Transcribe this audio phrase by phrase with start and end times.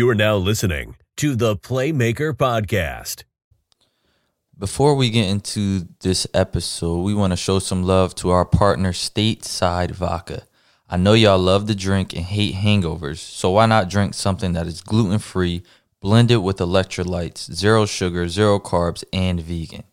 [0.00, 3.24] You are now listening to the Playmaker Podcast.
[4.58, 8.94] Before we get into this episode, we want to show some love to our partner,
[8.94, 10.44] Stateside Vodka.
[10.88, 14.66] I know y'all love to drink and hate hangovers, so why not drink something that
[14.66, 15.64] is gluten free,
[16.00, 19.84] blended with electrolytes, zero sugar, zero carbs, and vegan?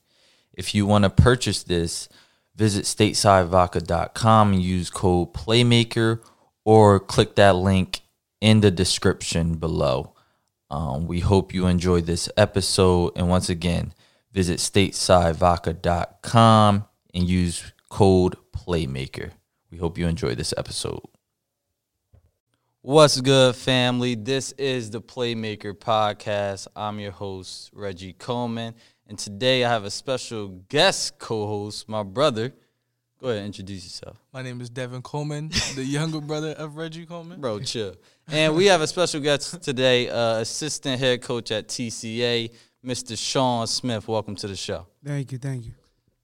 [0.53, 2.07] If you want to purchase this,
[2.55, 6.21] visit statesidevodka.com and use code PLAYMAKER
[6.63, 8.03] or click that link
[8.41, 10.13] in the description below.
[10.69, 13.13] Um, we hope you enjoyed this episode.
[13.15, 13.93] And once again,
[14.31, 19.31] visit statesidevodka.com and use code PLAYMAKER.
[19.71, 21.01] We hope you enjoy this episode.
[22.81, 24.13] What's good, family?
[24.15, 26.67] This is the Playmaker Podcast.
[26.73, 28.75] I'm your host, Reggie Coleman.
[29.07, 32.53] And today I have a special guest co host, my brother.
[33.19, 34.17] Go ahead and introduce yourself.
[34.31, 37.41] My name is Devin Coleman, the younger brother of Reggie Coleman.
[37.41, 37.95] Bro, chill.
[38.29, 42.51] And we have a special guest today, uh, assistant head coach at TCA,
[42.85, 43.17] Mr.
[43.17, 44.05] Sean Smith.
[44.05, 44.85] Welcome to the show.
[45.03, 45.71] Thank you, thank you.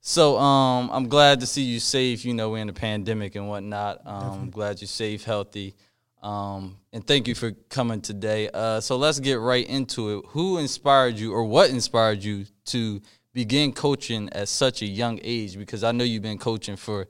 [0.02, 2.26] So um, I'm glad to see you safe.
[2.26, 4.02] You know, we're in a pandemic and whatnot.
[4.06, 5.76] Um, I'm glad you're safe, healthy.
[6.22, 8.50] Um, and thank you for coming today.
[8.54, 10.26] Uh, so let's get right into it.
[10.30, 13.02] Who inspired you or what inspired you to
[13.34, 15.58] begin coaching at such a young age?
[15.58, 17.08] Because I know you've been coaching for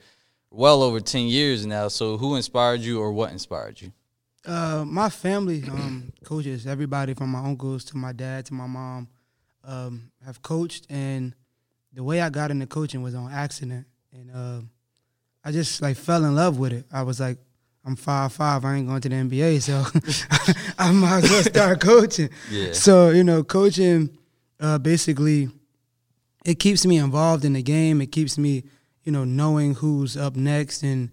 [0.52, 1.88] well over 10 years now.
[1.88, 3.92] So who inspired you or what inspired you?
[4.46, 9.08] Uh, my family um, coaches, everybody from my uncles to my dad to my mom,
[9.64, 11.34] um, have coached, and
[11.94, 14.62] the way I got into coaching was on accident, and uh,
[15.46, 16.86] I just like fell in love with it.
[16.92, 17.38] I was like,
[17.86, 19.86] I'm five five, I ain't going to the NBA, so
[20.80, 22.30] I might as well start coaching.
[22.52, 22.74] Yeah.
[22.74, 24.18] So you know, coaching
[24.60, 25.50] uh, basically
[26.46, 28.02] it keeps me involved in the game.
[28.02, 28.64] It keeps me,
[29.04, 31.12] you know, knowing who's up next, and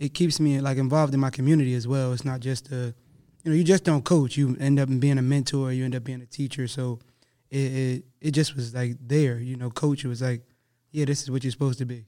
[0.00, 2.12] it keeps me like involved in my community as well.
[2.14, 2.94] It's not just a,
[3.44, 4.36] you know, you just don't coach.
[4.36, 5.72] You end up being a mentor.
[5.72, 6.66] You end up being a teacher.
[6.66, 6.98] So
[7.50, 9.38] it it, it just was like there.
[9.38, 10.40] You know, coach It was like,
[10.90, 12.06] yeah, this is what you're supposed to be.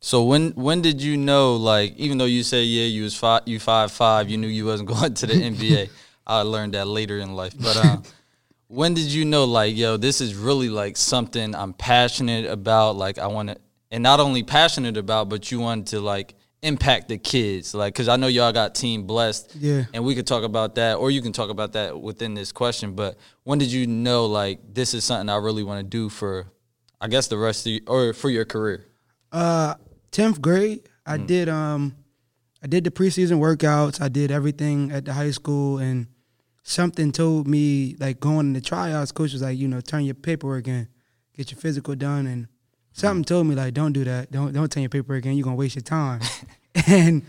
[0.00, 3.42] So when when did you know like even though you say yeah you was five
[3.46, 5.88] you five five you knew you wasn't going to the NBA
[6.26, 7.96] I learned that later in life but uh,
[8.68, 13.18] when did you know like yo this is really like something I'm passionate about like
[13.18, 13.56] I want to
[13.90, 16.34] and not only passionate about but you wanted to like
[16.64, 19.84] impact the kids like because I know y'all got team blessed Yeah.
[19.92, 22.94] and we could talk about that or you can talk about that within this question
[22.94, 26.46] but when did you know like this is something I really want to do for
[27.00, 28.86] I guess the rest of you, or for your career
[29.30, 29.74] Uh,
[30.10, 31.96] tenth grade, I did um,
[32.62, 34.00] I did the preseason workouts.
[34.00, 36.06] I did everything at the high school, and
[36.62, 39.12] something told me like going to the tryouts.
[39.12, 40.88] Coach was like, you know, turn your paperwork in,
[41.36, 42.48] get your physical done, and
[42.94, 44.32] something told me like, don't do that.
[44.32, 45.36] Don't don't turn your paper again.
[45.36, 46.20] You're gonna waste your time.
[46.86, 47.22] and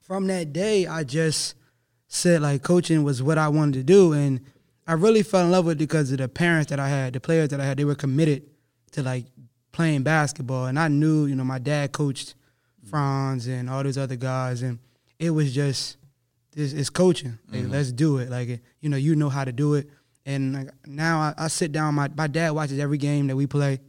[0.00, 1.56] from that day, I just
[2.06, 4.40] said like coaching was what I wanted to do, and
[4.86, 7.20] I really fell in love with it because of the parents that I had, the
[7.20, 7.78] players that I had.
[7.78, 8.44] They were committed
[8.92, 9.24] to like
[9.72, 12.34] playing basketball, and I knew, you know, my dad coached
[12.84, 14.78] Franz and all those other guys, and
[15.18, 15.96] it was just
[16.54, 17.38] it's, it's coaching.
[17.50, 17.72] Like, mm-hmm.
[17.72, 18.30] Let's do it.
[18.30, 19.88] Like you know, you know how to do it,
[20.26, 21.94] And like, now I, I sit down.
[21.94, 23.80] My my dad watches every game that we play.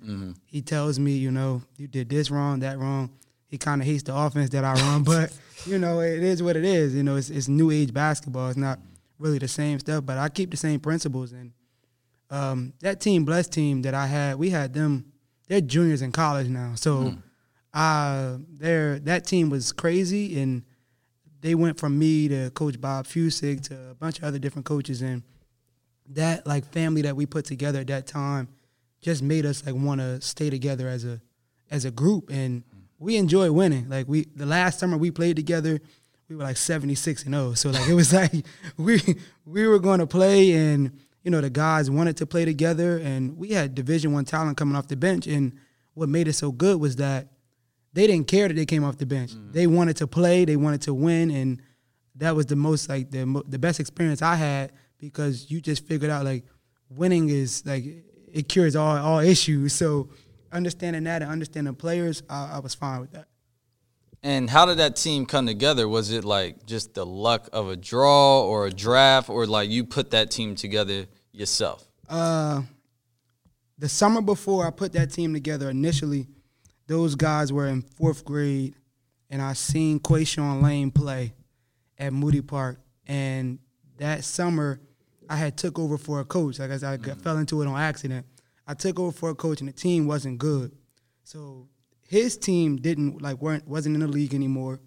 [0.46, 3.10] He tells me, you know, you did this wrong, that wrong.
[3.48, 5.32] He kind of hates the offense that I run, but
[5.66, 6.94] you know, it is what it is.
[6.94, 8.50] You know, it's, it's new age basketball.
[8.50, 8.80] It's not
[9.18, 11.32] really the same stuff, but I keep the same principles.
[11.32, 11.54] And
[12.30, 15.12] um, that team, blessed team that I had, we had them.
[15.48, 17.16] They're juniors in college now, so
[17.74, 20.64] uh, they're that team was crazy, and
[21.42, 25.02] they went from me to Coach Bob Fusig to a bunch of other different coaches,
[25.04, 25.22] and
[26.10, 28.48] that like family that we put together at that time
[29.02, 31.22] just made us like want to stay together as a
[31.72, 32.63] as a group, and
[33.00, 33.90] we enjoy winning.
[33.90, 35.80] Like we the last summer we played together,
[36.30, 37.54] we were like seventy six and zero.
[37.54, 38.46] So like it was like
[38.78, 39.02] we
[39.46, 40.92] we were going to play, and
[41.24, 44.75] you know the guys wanted to play together, and we had Division One talent coming
[44.75, 45.54] off the bench, and
[45.94, 47.28] what made it so good was that
[47.94, 49.34] they didn't care that they came off the bench.
[49.34, 49.54] Mm.
[49.54, 51.62] They wanted to play, they wanted to win, and
[52.16, 56.12] that was the most like the the best experience I had because you just figured
[56.12, 56.46] out like
[56.90, 57.84] winning is like
[58.32, 59.74] it cures all all issues.
[59.74, 60.10] So
[60.52, 63.28] understanding that and understanding players, I, I was fine with that.
[64.24, 65.88] And how did that team come together?
[65.88, 69.86] Was it like just the luck of a draw or a draft, or like you
[69.86, 71.88] put that team together yourself?
[72.10, 72.64] Uh,
[73.78, 76.28] the summer before I put that team together initially,
[76.88, 78.76] those guys were in fourth grade,
[79.30, 81.34] and I seen Quayshawn Lane play
[81.98, 83.60] at Moody Park, and
[83.98, 84.80] that summer
[85.30, 86.60] I had took over for a coach.
[86.60, 87.22] Like I said, I got, mm.
[87.22, 88.26] fell into it on accident.
[88.68, 90.72] I took over for a coach, and the team wasn't good.
[91.24, 91.68] So
[92.08, 94.80] his team didn't like weren't wasn't in the league anymore.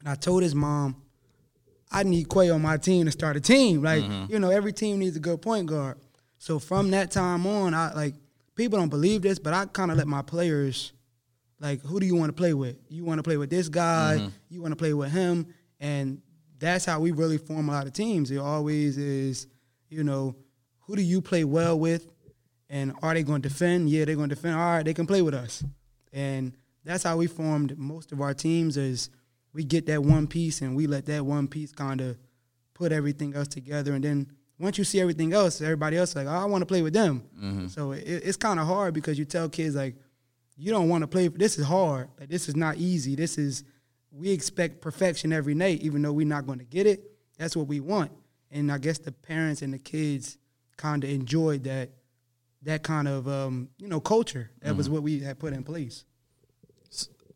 [0.00, 1.02] And I told his mom,
[1.90, 3.82] I need Quay on my team to start a team.
[3.82, 4.32] Like, mm-hmm.
[4.32, 5.98] you know, every team needs a good point guard.
[6.38, 8.14] So from that time on, I like
[8.54, 10.92] people don't believe this, but I kind of let my players
[11.60, 12.76] like, who do you want to play with?
[12.88, 14.28] You want to play with this guy, mm-hmm.
[14.48, 16.20] you want to play with him, and
[16.58, 18.30] that's how we really form a lot of teams.
[18.30, 19.46] It always is,
[19.88, 20.34] you know,
[20.80, 22.08] who do you play well with,
[22.68, 23.90] and are they going to defend?
[23.90, 24.56] Yeah, they're going to defend.
[24.56, 25.62] All right, they can play with us,
[26.12, 26.52] and
[26.84, 28.76] that's how we formed most of our teams.
[28.76, 29.10] Is
[29.52, 32.16] we get that one piece and we let that one piece kind of
[32.74, 36.26] put everything else together, and then once you see everything else, everybody else is like,
[36.26, 37.22] oh, I want to play with them.
[37.36, 37.68] Mm-hmm.
[37.68, 39.94] So it, it's kind of hard because you tell kids like,
[40.56, 41.28] you don't want to play.
[41.28, 42.08] This is hard.
[42.18, 43.14] Like this is not easy.
[43.14, 43.62] This is
[44.10, 47.10] we expect perfection every night, even though we're not going to get it.
[47.38, 48.10] That's what we want,
[48.50, 50.38] and I guess the parents and the kids
[50.76, 51.90] kind of enjoyed that
[52.62, 54.50] that kind of um, you know culture.
[54.62, 56.04] That was what we had put in place.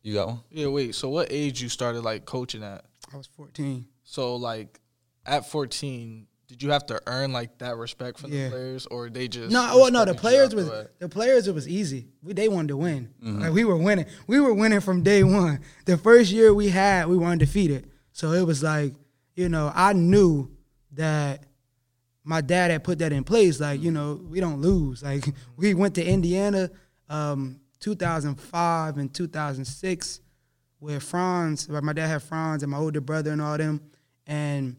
[0.03, 0.41] You got one?
[0.51, 0.95] Yeah, wait.
[0.95, 2.85] So what age you started like coaching at?
[3.13, 3.87] I was 14.
[4.03, 4.81] So like
[5.25, 8.45] at 14, did you have to earn like that respect from Yeah.
[8.45, 10.05] the players, or they just No, well, no.
[10.05, 11.49] The players was the the players.
[11.49, 12.09] It was easy.
[12.23, 13.09] We, they wanted to win.
[13.23, 14.07] Like we were winning.
[14.27, 15.61] We were winning from day one.
[15.87, 17.89] The first year we had, we were undefeated.
[18.13, 18.93] So it was like,
[19.35, 20.51] you know, I knew
[20.93, 21.45] that
[22.25, 23.59] my dad had put that in place.
[23.59, 25.03] Like, you know, we don't lose.
[25.03, 25.25] Like
[25.57, 26.71] we went to Indiana,
[27.09, 30.21] um, 2005 and 2006,
[30.79, 33.81] where Franz, where my dad had Franz and my older brother and all them,
[34.27, 34.77] and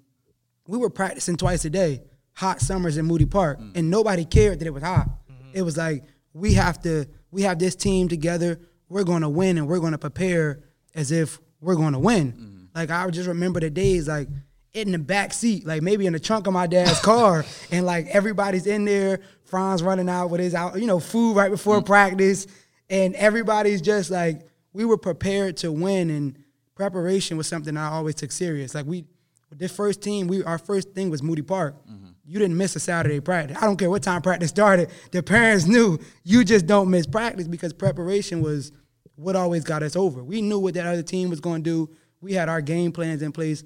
[0.68, 2.02] we were practicing twice a day,
[2.34, 3.76] hot summers in Moody Park, mm.
[3.76, 5.08] and nobody cared that it was hot.
[5.08, 5.52] Mm-hmm.
[5.54, 8.60] It was like we have to, we have this team together.
[8.90, 10.64] We're going to win, and we're going to prepare
[10.96, 12.32] as if we're going to win.
[12.32, 12.64] Mm-hmm.
[12.76, 14.28] Like I just remember the days, like
[14.74, 18.08] in the back seat, like maybe in the trunk of my dad's car, and like
[18.08, 19.20] everybody's in there.
[19.44, 21.86] Franz running out with his out, you know, food right before mm-hmm.
[21.86, 22.48] practice,
[22.90, 26.38] and everybody's just like we were prepared to win, and
[26.76, 28.74] preparation was something I always took serious.
[28.74, 29.06] Like we
[29.54, 31.76] with this first team, we our first thing was Moody Park.
[31.88, 32.08] Mm-hmm.
[32.26, 33.56] You didn't miss a Saturday practice.
[33.62, 34.90] I don't care what time practice started.
[35.12, 38.72] The parents knew you just don't miss practice because preparation was
[39.16, 40.24] what always got us over.
[40.24, 41.96] We knew what that other team was going to do.
[42.20, 43.64] We had our game plans in place,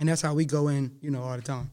[0.00, 1.70] and that's how we go in, you know, all the time.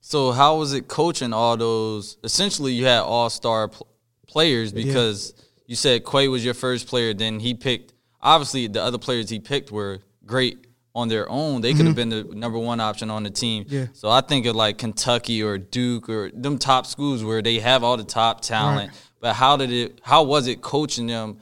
[0.00, 2.16] So how was it coaching all those?
[2.24, 3.86] Essentially, you had all star pl-
[4.26, 5.34] players because
[5.66, 7.12] you said Quay was your first player.
[7.12, 7.92] Then he picked.
[8.22, 11.60] Obviously, the other players he picked were great on their own.
[11.60, 12.10] They could have mm-hmm.
[12.10, 13.64] been the number one option on the team.
[13.68, 13.86] Yeah.
[13.92, 17.82] So I think of like Kentucky or Duke or them top schools where they have
[17.82, 18.92] all the top talent.
[19.20, 20.00] But how did it?
[20.02, 21.38] How was it coaching them?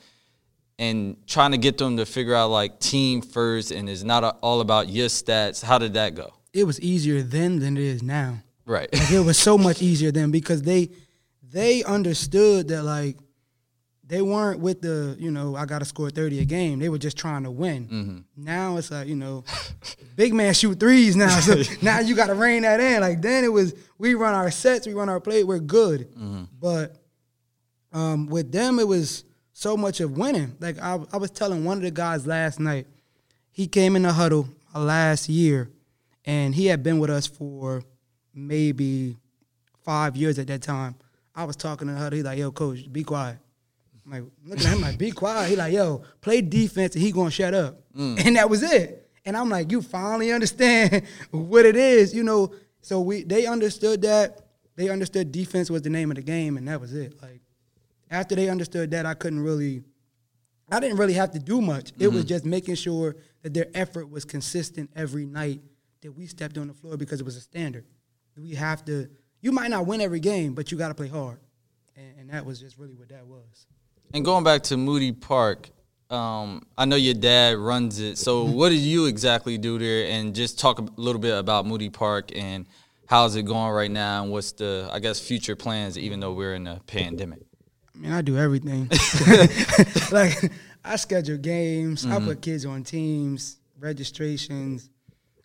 [0.78, 4.36] And trying to get them to figure out like team first, and it's not a-
[4.40, 5.62] all about your stats.
[5.62, 6.32] How did that go?
[6.54, 8.38] It was easier then than it is now.
[8.64, 8.88] Right.
[8.92, 10.90] Like it was so much easier then because they
[11.42, 13.16] they understood that like
[14.10, 16.80] they weren't with the you know I got to score thirty a game.
[16.80, 18.24] They were just trying to win.
[18.36, 19.44] Now it's like you know,
[20.16, 21.28] big man shoot threes now.
[21.40, 23.00] So now you got to rein that in.
[23.00, 26.08] Like then it was we run our sets, we run our play, we're good.
[26.60, 26.96] But
[27.92, 30.56] um, with them it was so much of winning.
[30.58, 32.88] Like I, I was telling one of the guys last night,
[33.52, 35.70] he came in the huddle last year,
[36.24, 37.84] and he had been with us for
[38.34, 39.16] maybe
[39.84, 40.96] five years at that time.
[41.32, 42.10] I was talking to her.
[42.10, 43.38] He's like, "Yo, coach, be quiet."
[44.10, 47.12] I'm like, looking at him like, "Be quiet." He like, "Yo, play defense," and he
[47.12, 47.80] gonna shut up.
[47.96, 48.26] Mm.
[48.26, 49.08] And that was it.
[49.24, 54.02] And I'm like, "You finally understand what it is, you know?" So we they understood
[54.02, 54.46] that.
[54.76, 57.20] They understood defense was the name of the game, and that was it.
[57.22, 57.40] Like
[58.10, 59.82] after they understood that, I couldn't really.
[60.72, 61.92] I didn't really have to do much.
[61.98, 62.28] It was mm-hmm.
[62.28, 65.62] just making sure that their effort was consistent every night
[66.00, 67.84] that we stepped on the floor because it was a standard.
[68.36, 69.08] We have to.
[69.40, 71.40] You might not win every game, but you got to play hard,
[71.96, 73.66] and, and that was just really what that was.
[74.12, 75.70] And going back to Moody Park,
[76.10, 78.18] um, I know your dad runs it.
[78.18, 78.54] So Mm-hmm.
[78.54, 80.06] what did you exactly do there?
[80.10, 82.66] And just talk a little bit about Moody Park and
[83.06, 86.54] how's it going right now, and what's the I guess future plans, even though we're
[86.54, 87.40] in a pandemic.
[87.94, 88.88] I mean, I do everything.
[90.12, 90.50] like
[90.84, 92.06] I schedule games.
[92.06, 94.90] I put kids on teams, registrations.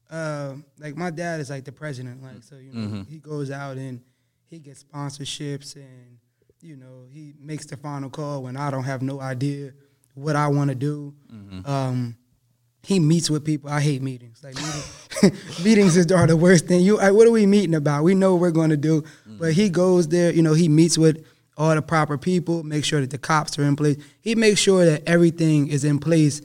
[0.10, 2.24] Uh, like my dad is like the president.
[2.24, 4.02] Like so, you know, he goes out and
[4.48, 6.18] he gets sponsorships, and
[6.66, 9.72] you know, he makes the final call when I don't have no idea
[10.16, 11.14] what I want to do.
[11.64, 12.18] Um,
[12.82, 13.70] he meets with people.
[13.70, 14.44] I hate meetings.
[14.44, 16.82] Like meeting, meetings is are the worst thing.
[16.82, 18.04] You, like, what are we meeting about?
[18.04, 20.34] We know what we're going to do, but he goes there.
[20.34, 21.24] You know, he meets with
[21.56, 22.64] all the proper people.
[22.64, 23.98] Make sure that the cops are in place.
[24.22, 26.42] He makes sure that everything is in place.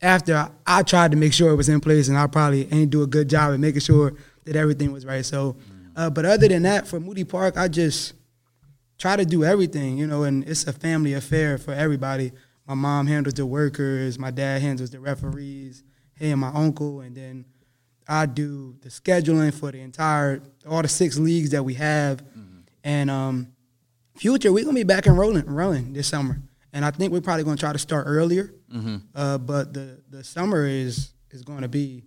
[0.00, 2.90] After I, I tried to make sure it was in place, and I probably ain't
[2.90, 5.26] do a good job at making sure that everything was right.
[5.26, 5.56] So,
[5.94, 8.14] uh, but other than that, for Moody Park, I just
[8.98, 12.32] try to do everything, you know, and it's a family affair for everybody.
[12.66, 15.82] My mom handles the workers, my dad handles the referees,
[16.18, 17.44] he and my uncle, and then
[18.06, 22.22] I do the scheduling for the entire all the six leagues that we have.
[22.84, 23.48] And um,
[24.16, 26.40] future, we're gonna be back and rolling, rolling this summer,
[26.72, 28.52] and I think we're probably gonna try to start earlier.
[29.14, 32.02] Uh, but the the summer is is going to be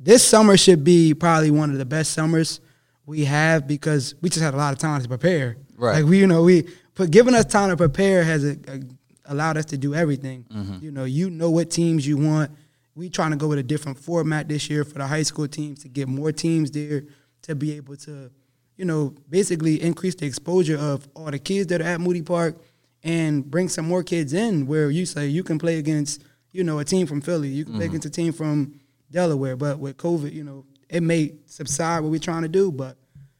[0.00, 2.60] this summer should be probably one of the best summers
[3.06, 5.56] we have because we just had a lot of time to prepare.
[5.76, 5.96] Right.
[5.96, 8.80] Like we, you know, we but giving us time to prepare has a, a,
[9.26, 10.44] allowed us to do everything.
[10.52, 10.84] Mm-hmm.
[10.84, 12.50] You know, you know what teams you want.
[12.94, 15.82] We trying to go with a different format this year for the high school teams
[15.82, 17.04] to get more teams there
[17.42, 18.30] to be able to,
[18.76, 22.56] you know, basically increase the exposure of all the kids that are at Moody Park
[23.02, 26.78] and bring some more kids in where you say you can play against, you know,
[26.78, 27.96] a team from Philly, you can play mm-hmm.
[27.96, 29.56] against a team from Delaware.
[29.56, 32.96] But with COVID, you know, it may subside what we're trying to do, but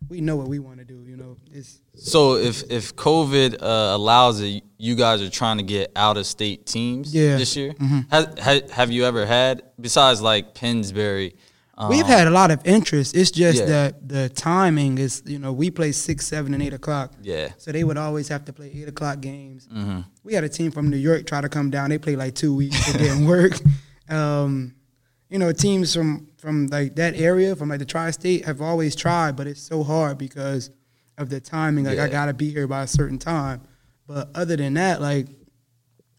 [0.08, 1.02] we know what we want to do.
[1.06, 5.62] You know, it's So if if COVID uh, allows it, you guys are trying to
[5.64, 7.36] get out of state teams Yeah.
[7.36, 7.74] this year.
[8.10, 11.36] Has, ha, have you ever had besides like Pennsbury?
[11.76, 13.16] Um, we've had a lot of interest.
[13.16, 13.66] It's just Yeah.
[13.66, 17.12] that the timing is, you know, we play six, seven, and eight o'clock.
[17.20, 17.48] Yeah.
[17.58, 19.66] So they would always have to play eight o'clock games.
[20.22, 21.90] We had a team from New York try to come down.
[21.90, 22.88] They played like two weeks.
[22.94, 23.54] It didn't work.
[24.06, 24.74] Um,
[25.34, 29.34] you know, teams from from like that area, from like the tri-state, have always tried,
[29.34, 30.70] but it's so hard because
[31.18, 31.86] of the timing.
[31.86, 32.04] Like Yeah.
[32.04, 33.60] I gotta be here by a certain time.
[34.06, 35.26] But other than that, like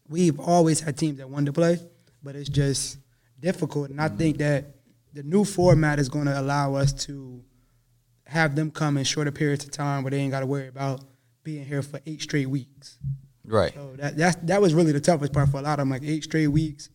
[0.06, 1.78] we've always had teams that wanted to play,
[2.22, 2.98] but it's just
[3.40, 3.88] difficult.
[3.88, 4.18] And I mm-hmm.
[4.18, 4.66] think that
[5.14, 7.42] the new format is going to allow us to
[8.26, 11.00] have them come in shorter periods of time where they ain't got to worry about
[11.42, 12.98] being here for eight straight weeks.
[13.46, 13.72] Right.
[13.72, 15.88] So that that's, that was really the toughest part for a lot of them.
[15.88, 16.90] Like eight straight weeks,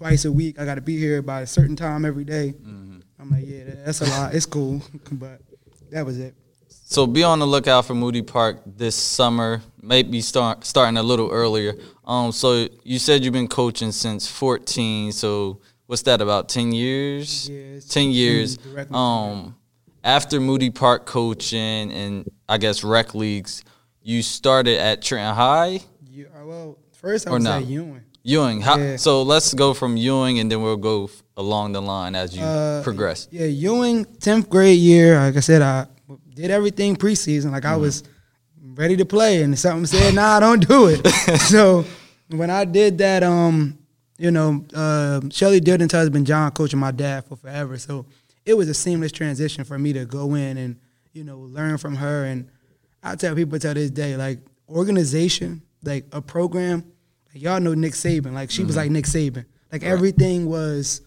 [0.00, 0.58] twice a week.
[0.58, 2.54] I got to be here by a certain time every day.
[2.64, 4.34] I'm like, yeah, that's a lot.
[4.34, 5.42] It's cool, but
[5.90, 6.34] that was it.
[6.68, 9.60] So be on the lookout for Moody Park this summer.
[9.82, 11.74] Maybe start starting a little earlier.
[12.06, 15.12] Um, so you said you've been coaching since 14.
[15.12, 17.48] So what's that about 10 years?
[17.50, 18.58] Yeah, it's 10 years.
[18.90, 19.54] Um,
[20.02, 23.64] after Moody Park coaching and I guess rec leagues,
[24.02, 27.60] you started at Trenton High, uh, well, first I no?
[27.60, 28.02] say Ewing.
[28.22, 28.60] Ewing.
[28.60, 28.96] How, Yeah.
[28.96, 32.42] So let's go from Ewing and then we'll go f- along the line as you
[32.42, 33.28] Uh, progress.
[33.30, 35.16] Yeah, Ewing, tenth grade year.
[35.18, 35.86] Like I said, I
[36.34, 37.50] did everything preseason.
[37.52, 37.80] Like I Mm-hmm.
[37.80, 38.02] was
[38.74, 41.06] ready to play, and something said, "Nah, don't do it."
[41.40, 41.84] so
[42.28, 43.78] when I did that, um,
[44.18, 47.78] you know, uh, Shelly Dilden's husband John coaching my dad for forever.
[47.78, 48.06] So
[48.44, 50.76] it was a seamless transition for me to go in and
[51.12, 52.24] you know learn from her.
[52.24, 52.48] And
[53.02, 56.84] I tell people to this day, like organization, like a program.
[57.32, 58.32] Y'all know Nick Saban.
[58.32, 59.44] Like she was like Nick Saban.
[59.72, 61.00] Like everything was,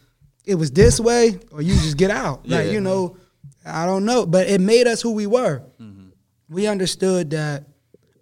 [0.45, 2.47] it was this way or you just get out.
[2.47, 3.17] Like you know,
[3.65, 5.61] I don't know, but it made us who we were.
[6.49, 7.65] We understood that,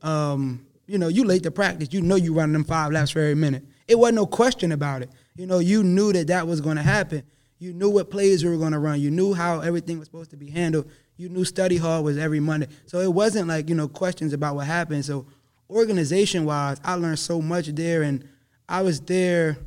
[0.02, 1.90] um, you know, you late to practice.
[1.92, 3.64] You know you running them five laps for every minute.
[3.88, 5.10] It wasn't no question about it.
[5.36, 7.24] You know, you knew that that was going to happen.
[7.60, 9.00] You knew what plays we were going to run.
[9.00, 10.90] You knew how everything was supposed to be handled.
[11.18, 12.68] You knew study hall was every Monday.
[12.86, 15.06] So it wasn't like, you know, questions about what happened.
[15.06, 15.28] So
[15.72, 18.04] organization wise, I learned so much there.
[18.04, 18.28] And
[18.68, 19.58] I was there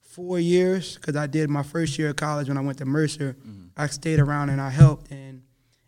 [0.00, 3.36] four years because I did my first year of college when I went to Mercer.
[3.76, 5.10] I stayed around and I helped.
[5.10, 5.42] And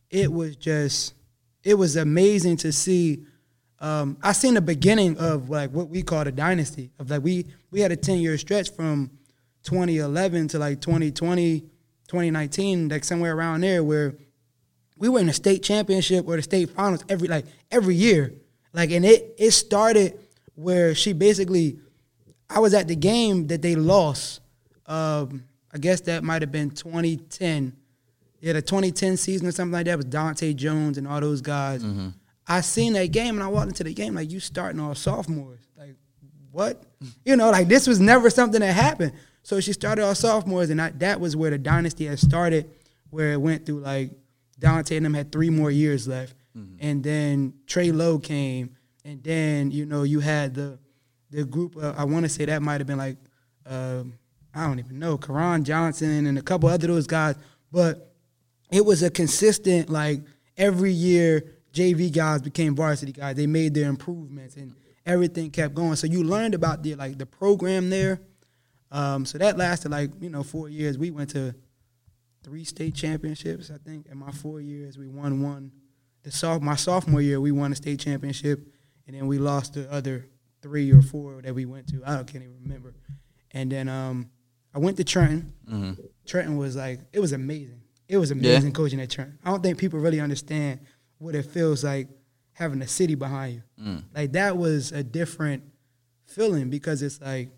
[0.09, 1.15] it was just
[1.63, 3.25] it was amazing to see.
[3.81, 7.47] Um, I seen the beginning of like what we call the dynasty of like we
[7.71, 9.11] we had a ten year stretch from
[9.63, 14.15] 2011 to like 2020, 2019, like somewhere around there where
[14.97, 18.35] we were in the state championship or the state finals every like every year.
[18.73, 20.19] Like and it it started
[20.55, 21.79] where she basically
[22.49, 24.41] I was at the game that they lost.
[24.87, 27.77] Um, I guess that might have been 2010.
[28.41, 31.85] Yeah, the 2010 season or something like that was Dante Jones and all those guys.
[32.49, 35.61] I seen that game and I walked into the game like you starting all sophomores.
[35.77, 35.95] Like
[36.51, 36.83] what?
[37.25, 39.13] You know, like this was never something that happened.
[39.43, 42.69] So she started all sophomores and I, that was where the dynasty had started,
[43.09, 44.11] where it went through like
[44.59, 49.71] Dante and them had three more years left, and then Trey Lowe came, and then
[49.71, 50.79] you know you had the
[51.31, 51.77] the group.
[51.77, 53.19] Of, I want to say that might have been like
[53.67, 54.15] um,
[54.55, 57.37] I don't even know Karan Johnson and a couple other those guys,
[57.71, 58.15] but
[58.71, 60.23] it was a consistent like
[60.57, 63.37] every year JV guys became varsity guys.
[63.37, 64.75] They made their improvements and
[65.07, 65.97] everything kept going.
[65.97, 68.21] So you learned about the like the program there.
[68.91, 70.99] Um, so that lasted like you know four years.
[70.99, 71.55] We went to
[72.43, 74.07] three state championships, I think.
[74.11, 75.71] In my four years, we won one.
[76.23, 78.67] The soph- my sophomore year, we won a state championship,
[79.07, 80.27] and then we lost the other
[80.63, 82.03] three or four that we went to.
[82.05, 82.95] I can't even remember.
[83.53, 84.31] And then um,
[84.75, 85.53] I went to Trenton.
[86.27, 87.81] Trenton was like it was amazing.
[88.09, 89.39] It was amazing coaching at Trenton.
[89.45, 90.81] I don't think people really understand
[91.19, 92.09] what it feels like
[92.53, 94.03] having a city behind you.
[94.15, 95.63] Like that was a different
[96.27, 97.49] feeling because it's like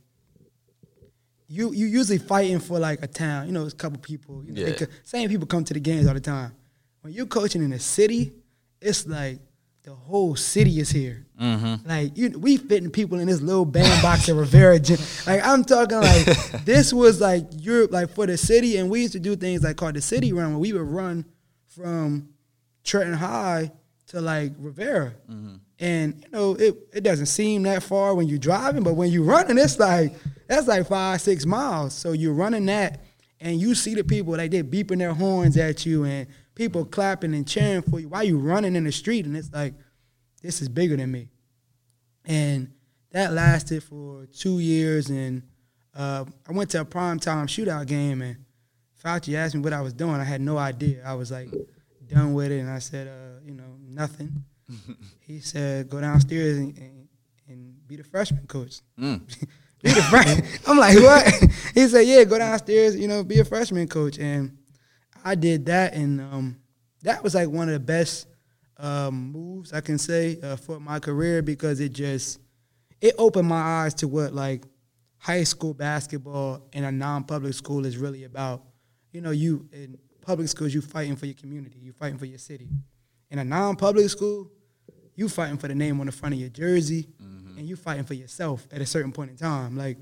[1.49, 3.47] you you usually fighting for like a town.
[3.47, 4.45] You know, it's a couple people.
[4.45, 4.87] You know, Yeah.
[5.05, 6.53] same people come to the games all the time.
[7.03, 8.33] When you're coaching in a city,
[8.83, 9.39] it's like
[9.83, 11.27] the whole city is here.
[11.41, 11.89] Mm-hmm.
[11.89, 14.99] Like you, we fitting people in this little bandbox at Rivera Gym.
[15.27, 16.25] Like I'm talking like
[16.65, 19.77] this was like Europe, like for the city, and we used to do things like
[19.77, 21.25] called the city run, where we would run
[21.67, 22.29] from
[22.85, 23.73] Trenton High
[24.09, 25.15] to like Rivera.
[25.29, 25.55] Mm-hmm.
[25.81, 29.25] And you know, it, it doesn't seem that far when you're driving, but when you're
[29.25, 30.15] running, it's like
[30.47, 31.93] that's like five, six miles.
[31.93, 33.01] So you're running that
[33.43, 37.35] and you see the people like they're beeping their horns at you and people clapping
[37.35, 39.75] and cheering for you while you running in the street and it's like,
[40.43, 41.29] this is bigger than me.
[42.25, 42.73] And
[43.11, 45.43] that lasted for two years and
[45.95, 48.37] uh, I went to a prime time shootout game and
[49.03, 50.15] Fauci asked me what I was doing.
[50.15, 51.03] I had no idea.
[51.05, 51.49] I was like
[52.13, 54.45] done with it, and I said, uh, you know, nothing.
[55.21, 57.09] he said, go downstairs and, and,
[57.49, 58.81] and be the freshman coach.
[58.97, 59.19] be
[59.83, 60.47] the freshman.
[60.67, 61.51] I'm like, what?
[61.75, 64.19] he said, yeah, go downstairs, you know, be a freshman coach.
[64.19, 64.57] And
[65.25, 66.57] I did that, and um,
[67.03, 68.27] that was like one of the best
[68.79, 72.41] um, moves I can say uh, for my career because it just
[73.01, 74.65] it opened my eyes to what like
[75.19, 78.65] high school basketball in a non-public school is really about.
[79.13, 82.39] You know, you in public schools you fighting for your community, you fighting for your
[82.39, 82.69] city.
[83.31, 84.51] In a non-public school,
[85.15, 87.09] you fighting for the name on the front of your jersey,
[87.57, 89.77] and you fighting for yourself at a certain point in time.
[89.77, 89.99] Like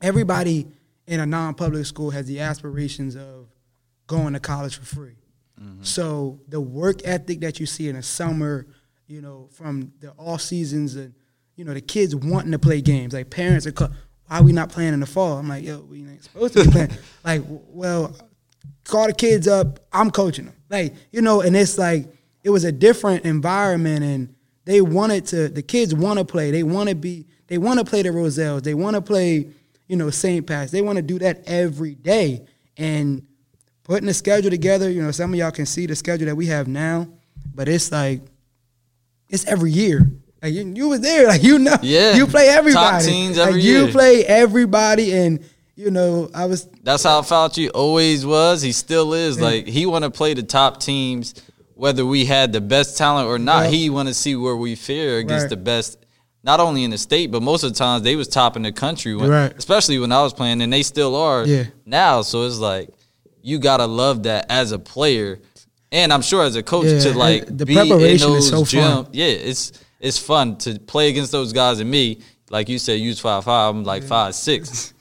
[0.00, 0.68] everybody
[1.06, 3.48] in a non-public school has the aspirations of
[4.10, 5.14] going to college for free.
[5.62, 5.84] Mm-hmm.
[5.84, 8.66] So the work ethic that you see in the summer,
[9.06, 11.14] you know, from the off seasons and
[11.54, 13.14] you know the kids wanting to play games.
[13.14, 13.90] Like parents are, call,
[14.26, 15.38] why are we not playing in the fall?
[15.38, 16.90] I'm like, yo, we ain't supposed to be playing.
[17.24, 18.16] like, well,
[18.84, 19.78] call the kids up.
[19.92, 20.56] I'm coaching them.
[20.68, 22.08] Like, you know, and it's like
[22.42, 25.48] it was a different environment, and they wanted to.
[25.48, 26.50] The kids want to play.
[26.50, 27.26] They want to be.
[27.46, 28.62] They want to play the Roselles.
[28.62, 29.50] They want to play,
[29.86, 30.44] you know, St.
[30.44, 30.72] Pat's.
[30.72, 32.46] They want to do that every day,
[32.76, 33.24] and
[33.90, 34.88] putting the schedule together.
[34.88, 37.08] You know, some of y'all can see the schedule that we have now,
[37.56, 38.20] but it's like
[39.28, 40.08] it's every year.
[40.40, 42.14] Like you, you was there, like you know, Yeah.
[42.14, 42.92] you play everybody.
[42.98, 45.40] Top teams like every you play everybody, and
[45.74, 48.62] you know, I was That's how Fauci always was.
[48.62, 49.40] He still is.
[49.40, 51.34] Like he want to play the top teams,
[51.74, 53.64] whether we had the best talent or not.
[53.64, 53.70] Yeah.
[53.70, 55.50] He want to see where we fare against Right.
[55.50, 55.98] the best,
[56.44, 58.72] not only in the state, but most of the times they was top in the
[58.72, 59.16] country.
[59.16, 59.52] When, Right.
[59.58, 61.64] Especially when I was playing, and they still are Yeah.
[61.84, 62.22] now.
[62.22, 62.88] So it's like
[63.42, 65.40] you gotta love that as a player,
[65.92, 68.64] and I'm sure as a coach Yeah, to like the be in those is so
[68.64, 68.82] gym.
[69.04, 69.08] fun.
[69.12, 72.20] Yeah, it's it's fun to play against those guys and me.
[72.50, 73.74] Like you said, use five five.
[73.74, 74.92] I'm like five six.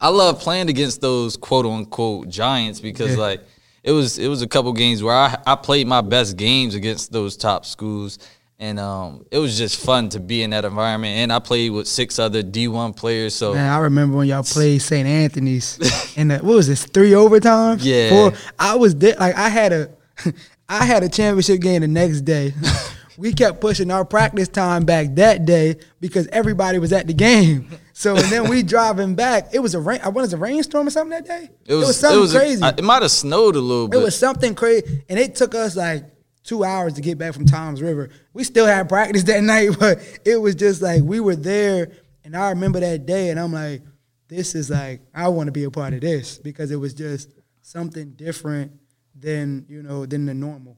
[0.00, 3.22] I love playing against those quote unquote giants because Yeah.
[3.22, 3.40] like
[3.82, 7.12] it was it was a couple games where I I played my best games against
[7.12, 8.18] those top schools
[8.58, 11.86] and um it was just fun to be in that environment and I played with
[11.86, 15.06] six other D1 players so Man, I remember when y'all played St.
[15.06, 15.78] Anthony's
[16.16, 17.80] in the what was this three overtimes?
[17.82, 18.08] Yeah.
[18.30, 18.32] Four.
[18.58, 19.14] I was there.
[19.18, 19.90] Like I had a,
[20.68, 22.52] I had a championship game the next day.
[23.18, 27.68] we kept pushing our practice time back that day because everybody was at the game.
[27.92, 29.54] So and then we driving back.
[29.54, 30.00] It was a rain.
[30.02, 31.50] I was a rainstorm or something that day.
[31.66, 32.62] it was something it was crazy.
[32.62, 34.00] I- it might have snowed a little bit.
[34.00, 36.04] It was something crazy, and it took us like
[36.46, 38.08] two hours to get back from Toms River.
[38.32, 41.92] We still had practice that night, but it was just like we were there.
[42.24, 43.82] And I remember that day, and I'm like,
[44.28, 47.30] this is like, I want to be a part of this because it was just
[47.62, 48.72] something different
[49.14, 50.76] than, you know, than the normal.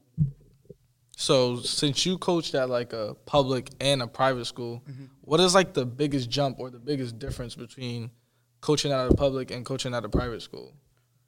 [1.17, 5.05] So since you coached at like a public and a private school, Mm-hmm.
[5.21, 8.11] what is like the biggest jump or the biggest difference between
[8.61, 10.73] coaching at a public and coaching at a private school?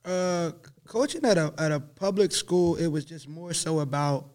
[0.03, 0.51] Uh,
[0.87, 4.29] coaching at a at a public school, it was just more so about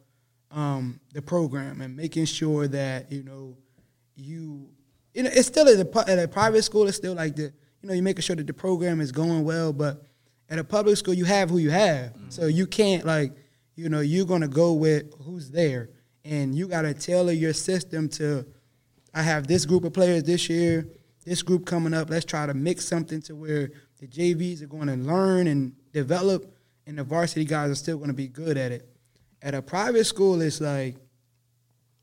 [0.51, 3.57] um, the program and making sure that you know
[4.15, 4.69] you
[5.13, 6.87] you know it's still at a, at a private school.
[6.89, 7.43] It's still like the
[7.83, 10.03] you know you're making sure that the program is going well, but
[10.49, 13.33] at a public school you have who you have, so you can't like
[13.75, 15.91] you know you're gonna go with who's there,
[16.25, 18.47] and you gotta tailor your system to.
[19.13, 20.87] I have this group of players this year,
[21.25, 22.11] this group coming up.
[22.11, 26.55] Let's try to mix something to where the JVs are going to learn and develop,
[26.87, 28.89] and the varsity guys are still going to be good at it.
[29.43, 30.97] At a private school, it's like,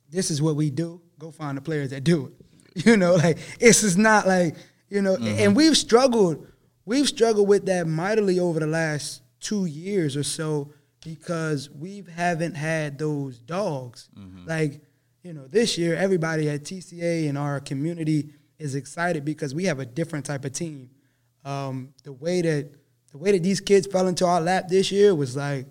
[0.09, 1.01] this is what we do.
[1.19, 2.33] Go find the players that do it.
[2.85, 4.55] You know, like it's just not like
[4.89, 5.13] you know.
[5.13, 5.53] And mm-hmm.
[5.53, 6.47] we've struggled,
[6.85, 10.73] we've struggled with that mightily over the last two years or so
[11.05, 14.09] because we haven't had those dogs.
[14.17, 14.47] Mm-hmm.
[14.47, 14.81] Like
[15.21, 19.79] you know, this year everybody at TCA and our community is excited because we have
[19.79, 20.89] a different type of team.
[21.45, 22.71] Um, the way that
[23.11, 25.67] the way that these kids fell into our lap this year was like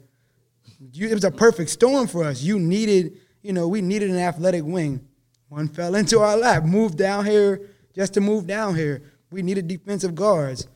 [0.93, 2.43] you, it was a perfect storm for us.
[2.43, 5.07] You needed, you know, we needed an athletic wing.
[5.49, 9.03] One fell into our lap, moved down here just to move down here.
[9.31, 10.67] We needed defensive guards.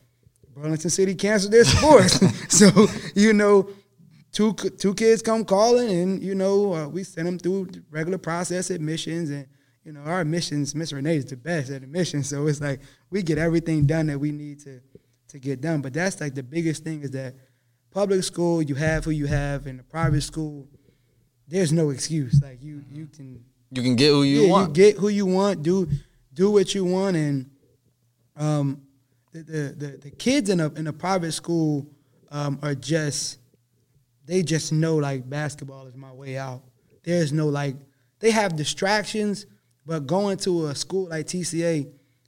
[0.55, 3.69] Burlington City canceled their sports, so you know,
[4.31, 8.69] two two kids come calling, and you know, uh, we sent them through regular process
[8.71, 9.47] admissions, and
[9.87, 13.23] you know, our missions, Miss Renee is the best at admissions, so it's like we
[13.23, 14.81] get everything done that we need to
[15.29, 15.81] to get done.
[15.81, 17.35] But that's like the biggest thing is that
[17.91, 20.67] public school, you have who you have, in the private school,
[21.47, 22.41] there's no excuse.
[22.43, 24.67] Like you, you can You can get who you yeah, want.
[24.67, 25.87] you get who you want, do
[26.33, 27.49] do what you want, and
[28.35, 28.81] um,
[29.31, 31.87] the the the, the kids in a in a private school
[32.29, 33.39] um, are just
[34.25, 36.61] they just know like basketball is my way out.
[37.03, 37.77] There's no like
[38.19, 39.45] they have distractions,
[39.87, 41.87] but going to a school like TCA,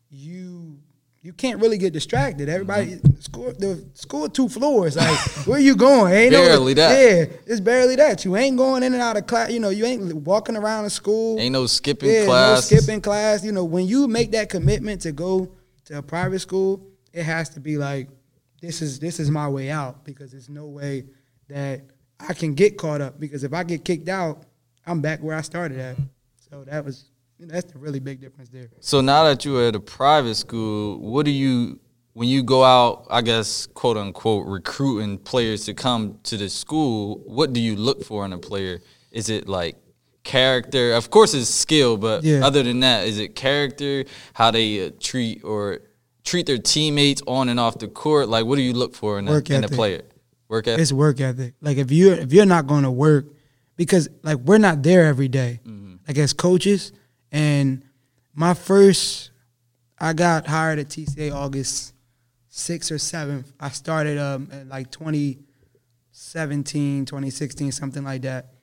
[0.10, 0.80] you
[1.22, 2.48] you can't really get distracted.
[2.48, 3.20] Everybody Mm-hmm.
[3.20, 4.96] school the school two floors.
[4.96, 6.14] Like where you going?
[6.14, 6.92] Ain't no- Barely that.
[6.92, 8.24] Yeah, it's barely that.
[8.24, 9.52] You ain't going in and out of class.
[9.52, 11.38] You know, you ain't walking around the school.
[11.40, 12.72] Ain't no skipping Yeah, class.
[12.72, 13.44] no skipping class.
[13.44, 15.52] You know, when you make that commitment to go
[15.86, 18.08] to a private school, it has to be like,
[18.62, 21.04] this is this is my way out because there's no way
[21.50, 21.82] that
[22.20, 24.44] I can get caught up because if I get kicked out,
[24.88, 25.98] I'm back where I started at.
[26.50, 28.70] So that was that's the really big difference there.
[28.80, 31.80] So now that you're at a private school, what do you
[32.14, 37.22] when you go out, I guess, quote unquote, recruiting players to come to the school,
[37.26, 38.80] what do you look for in a player?
[39.12, 39.78] Is it like
[40.24, 40.94] character?
[40.94, 42.46] Of course it's skill, but Yeah.
[42.46, 45.80] other than that, is it character, how they uh, treat or
[46.26, 48.28] treat their teammates on and off the court?
[48.28, 50.02] Like what do you look for in a, in a player?
[50.50, 50.82] Work ethic.
[50.82, 51.54] It's work ethic.
[51.62, 53.28] Like if you're if you're not going to work,
[53.78, 55.62] because like we're not there every day,
[56.08, 56.92] like as coaches.
[57.32, 57.84] And
[58.34, 59.32] my first,
[60.00, 61.94] I got hired at TCA August
[62.50, 63.52] sixth or seventh.
[63.60, 68.54] I started um at like 2017, 2016, something like that.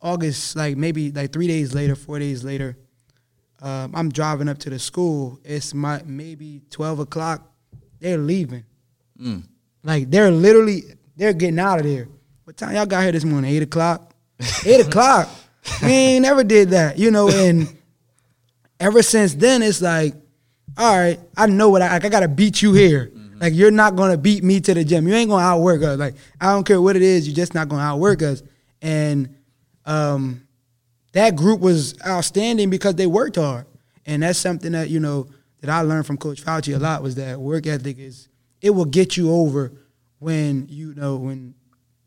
[0.00, 2.76] August, like maybe like three days later, four days later,
[3.60, 5.38] um, I'm driving up to the school.
[5.44, 7.48] It's my maybe twelve o'clock.
[8.00, 8.64] They're leaving.
[9.84, 10.82] Like they're literally
[11.16, 12.08] they're getting out of there.
[12.44, 13.54] What time y'all got here this morning?
[13.54, 14.12] Eight o'clock.
[14.66, 15.28] Eight o'clock.
[15.82, 17.28] We ain't never did that, you know.
[17.28, 17.68] And
[18.80, 20.14] ever since then, it's like,
[20.76, 22.04] all right, I know what I like.
[22.04, 23.12] I gotta beat you here.
[23.42, 25.08] Like you're not gonna beat me to the gym.
[25.08, 25.98] You ain't gonna outwork us.
[25.98, 27.26] Like I don't care what it is.
[27.26, 28.42] You're just not gonna outwork us.
[28.80, 29.34] And
[29.84, 30.46] um,
[31.12, 33.66] that group was outstanding because they worked hard,
[34.06, 35.26] and that's something that you know
[35.60, 38.28] that I learned from Coach Fauci a lot was that work ethic is
[38.60, 39.72] it will get you over
[40.20, 41.54] when you know when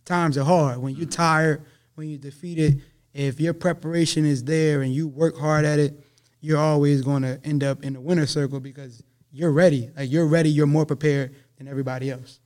[0.06, 1.64] times are hard, when you're tired,
[1.96, 2.82] when you're defeated.
[3.16, 5.98] If your preparation is there and you work hard at it,
[6.42, 9.02] you're always going to end up in the winner circle because
[9.32, 9.90] you're ready.
[9.96, 12.42] Like you're ready, you're more prepared than everybody else.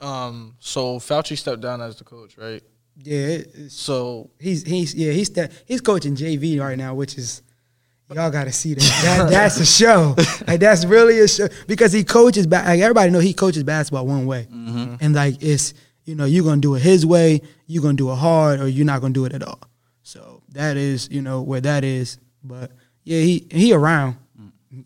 [0.00, 2.62] Um, so Fauci stepped down as the coach, right?
[3.02, 7.42] Yeah, So he's he's yeah he's sta- he's coaching JV right now, which is
[8.12, 8.80] y'all got to see that.
[9.04, 9.30] that.
[9.30, 10.16] That's a show.
[10.46, 12.46] Like that's really a show because he coaches.
[12.46, 16.60] Like everybody know he coaches basketball one way, and like it's you know you're gonna
[16.60, 19.32] do it his way, you're gonna do it hard, or you're not gonna do it
[19.32, 19.60] at all.
[20.02, 22.18] So that is you know where that is.
[22.42, 22.72] But
[23.04, 24.16] yeah, he he around.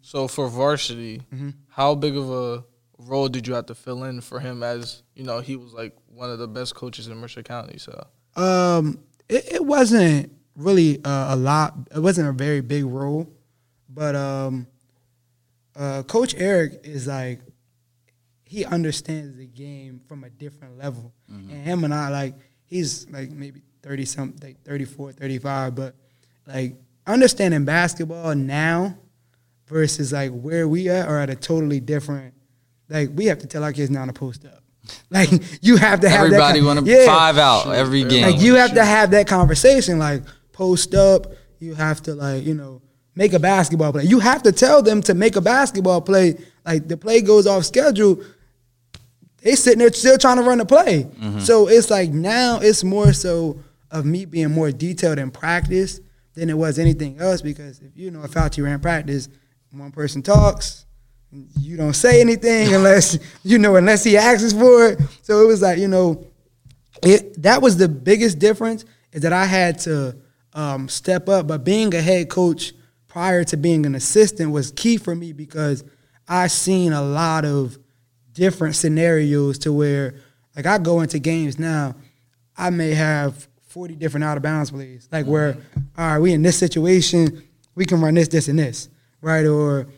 [0.02, 1.50] So for varsity, Mm-hmm.
[1.68, 2.64] how big of a
[2.98, 5.94] role did you have to fill in for him as you know he was like
[6.06, 7.78] one of the best coaches in Mercer County?
[7.78, 8.98] So Um,
[9.28, 11.74] it, it wasn't really uh, a lot.
[11.94, 13.28] It wasn't a very big role,
[13.88, 14.66] but um,
[15.76, 17.40] uh, Coach Eric is like
[18.54, 21.50] he understands the game from a different level, mm-hmm.
[21.50, 22.34] and him and I like
[22.66, 25.96] he's like maybe thirty something, like 34, 35, but
[26.46, 28.96] like understanding basketball now
[29.66, 32.32] versus like where we at are at a totally different.
[32.88, 34.62] Like we have to tell our kids now to post up.
[35.10, 35.30] Like
[35.62, 37.06] you have to have Everybody that want to yeah.
[37.06, 38.22] five out every game.
[38.22, 39.98] Like you have to have that conversation.
[39.98, 41.26] Like post up.
[41.58, 42.82] You have to like you know
[43.16, 44.04] make a basketball play.
[44.04, 46.36] You have to tell them to make a basketball play.
[46.64, 48.22] Like the play goes off schedule.
[49.44, 51.06] They sitting there still trying to run the play.
[51.40, 56.00] So it's like now it's more so of me being more detailed in practice
[56.32, 57.42] than it was anything else.
[57.42, 59.28] Because if you know if Fauci ran practice,
[59.70, 60.86] one person talks,
[61.60, 65.00] you don't say anything unless you know unless he asks for it.
[65.22, 66.26] So it was like you know,
[67.02, 70.16] it that was the biggest difference is that I had to
[70.54, 71.46] um, step up.
[71.46, 72.72] But being a head coach
[73.08, 75.84] prior to being an assistant was key for me because
[76.26, 77.78] I seen a lot of
[78.34, 80.14] different scenarios to where
[80.54, 81.94] like I go into games now,
[82.56, 85.08] I may have 40 different out of bounds plays.
[85.10, 85.56] Like where,
[85.98, 87.42] all right, we in this situation,
[87.74, 88.88] we can run this, this, and this,
[89.20, 89.44] right?
[89.46, 89.88] Or,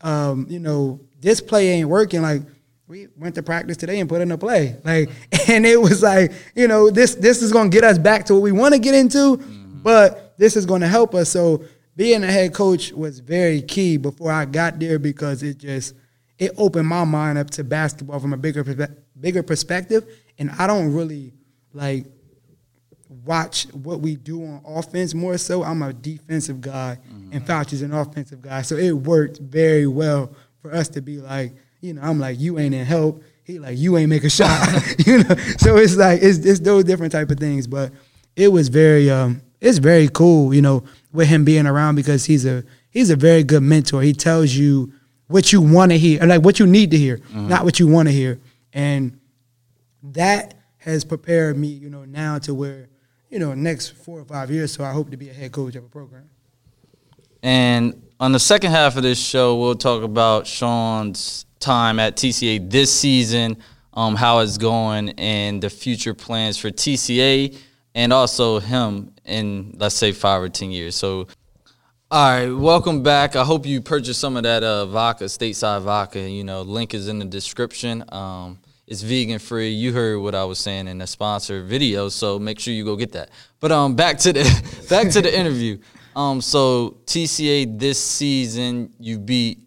[0.00, 2.22] um, you know, this play ain't working.
[2.22, 2.42] Like
[2.86, 4.76] we went to practice today and put in a play.
[4.84, 5.10] Like,
[5.48, 8.42] and it was like, you know, this this is gonna get us back to what
[8.42, 9.36] we want to get into,
[9.82, 11.28] but this is gonna help us.
[11.28, 15.94] So being a head coach was very key before I got there because it just
[16.38, 18.64] it opened my mind up to basketball from a bigger
[19.18, 20.06] bigger perspective.
[20.38, 21.32] And I don't really
[21.72, 22.06] like
[23.24, 25.62] watch what we do on offense more so.
[25.62, 26.98] I'm a defensive guy
[27.32, 28.62] and Fauci's an offensive guy.
[28.62, 32.58] So it worked very well for us to be like, you know, I'm like, you
[32.58, 33.22] ain't in help.
[33.44, 34.82] He like, you ain't make a shot.
[35.06, 35.34] you know.
[35.58, 37.66] So it's like it's it's those different type of things.
[37.66, 37.92] But
[38.34, 42.44] it was very um it's very cool, you know, with him being around because he's
[42.44, 44.02] a he's a very good mentor.
[44.02, 44.92] He tells you
[45.28, 47.86] what you want to hear, or like what you need to hear, not what you
[47.86, 48.40] want to hear.
[48.72, 49.18] And
[50.02, 52.88] that has prepared me, you know, now to where,
[53.28, 54.72] you know, next four or five years.
[54.72, 56.30] So I hope to be a head coach of a program.
[57.42, 62.70] And on the second half of this show, we'll talk about Sean's time at TCA
[62.70, 63.56] this season,
[63.94, 67.56] um, how it's going, and the future plans for TCA,
[67.94, 70.94] and also him in let's say five or ten years.
[70.94, 71.28] So,
[72.10, 73.34] all right, welcome back.
[73.34, 76.20] I hope you purchased some of that uh, vodka, stateside vodka.
[76.20, 78.04] You know, link is in the description.
[78.10, 79.70] Um, it's vegan free.
[79.70, 82.94] You heard what I was saying in the sponsor video, so make sure you go
[82.94, 83.30] get that.
[83.58, 85.78] But um, back to the back to the interview.
[86.14, 89.58] Um, so TCA this season, you beat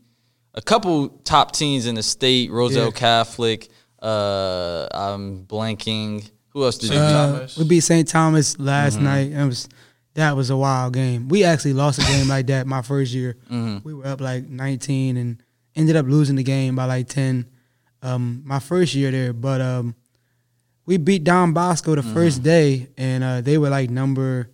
[0.56, 2.52] a couple top teams in the state.
[2.52, 2.92] Roselle Yeah.
[2.92, 3.70] Catholic.
[4.02, 6.30] Uh, I'm blanking.
[6.54, 7.58] Who else did you Uh, beat?
[7.58, 8.08] we beat St.
[8.08, 9.04] Thomas last Mm-hmm.
[9.04, 9.32] night.
[9.34, 9.68] It was
[10.20, 11.28] that was a wild game.
[11.30, 13.36] We actually lost a game like that my first year.
[13.50, 13.80] Mm-hmm.
[13.84, 15.42] We were up like 19 and
[15.76, 17.46] ended up losing the game by like 10.
[18.02, 19.94] Um, my first year there, but um,
[20.86, 22.14] we beat Don Bosco the Mm-hmm.
[22.14, 24.50] first day, and uh, they were like number,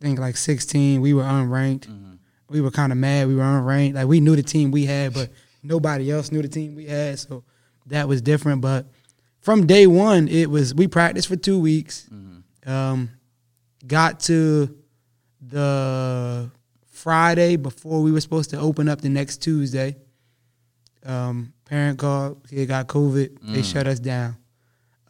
[0.00, 1.00] I think like 16.
[1.00, 1.86] We were unranked.
[1.88, 2.12] Mm-hmm.
[2.50, 3.28] We were kind of mad.
[3.28, 3.94] We were unranked.
[3.94, 5.30] Like we knew the team we had, but
[5.62, 7.18] nobody else knew the team we had.
[7.18, 7.44] So
[7.86, 8.60] that was different.
[8.60, 8.86] But
[9.40, 12.08] from day one, it was we practiced for two weeks.
[12.66, 13.10] Um,
[13.86, 14.76] got to
[15.40, 16.50] the
[16.90, 19.96] Friday before we were supposed to open up the next Tuesday.
[21.04, 23.38] Um, parent called, kid got COVID.
[23.54, 24.36] They shut us down.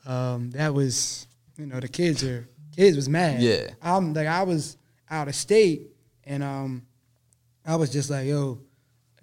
[0.07, 1.27] Um, that was,
[1.59, 3.43] you know, the kids are kids was mad.
[3.43, 3.69] Yeah.
[3.83, 4.77] I'm like I was
[5.11, 5.89] out of state,
[6.25, 6.83] and um,
[7.67, 8.59] I was just like, yo,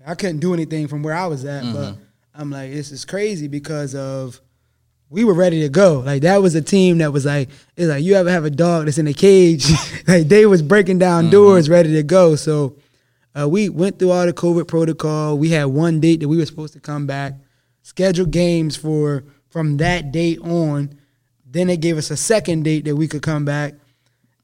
[0.06, 1.98] I couldn't do anything from where I was at, but
[2.36, 4.40] I'm like, this is crazy because of
[5.10, 6.00] we were ready to go.
[6.00, 8.86] Like that was a team that was like, it's like you ever have a dog
[8.86, 9.70] that's in a cage?
[10.08, 12.36] like they was breaking down doors, ready to go.
[12.36, 12.76] So
[13.40, 15.38] uh, we went through all the COVID protocol.
[15.38, 17.34] We had one date that we were supposed to come back,
[17.82, 21.00] scheduled games for from that date on.
[21.46, 23.74] Then they gave us a second date that we could come back.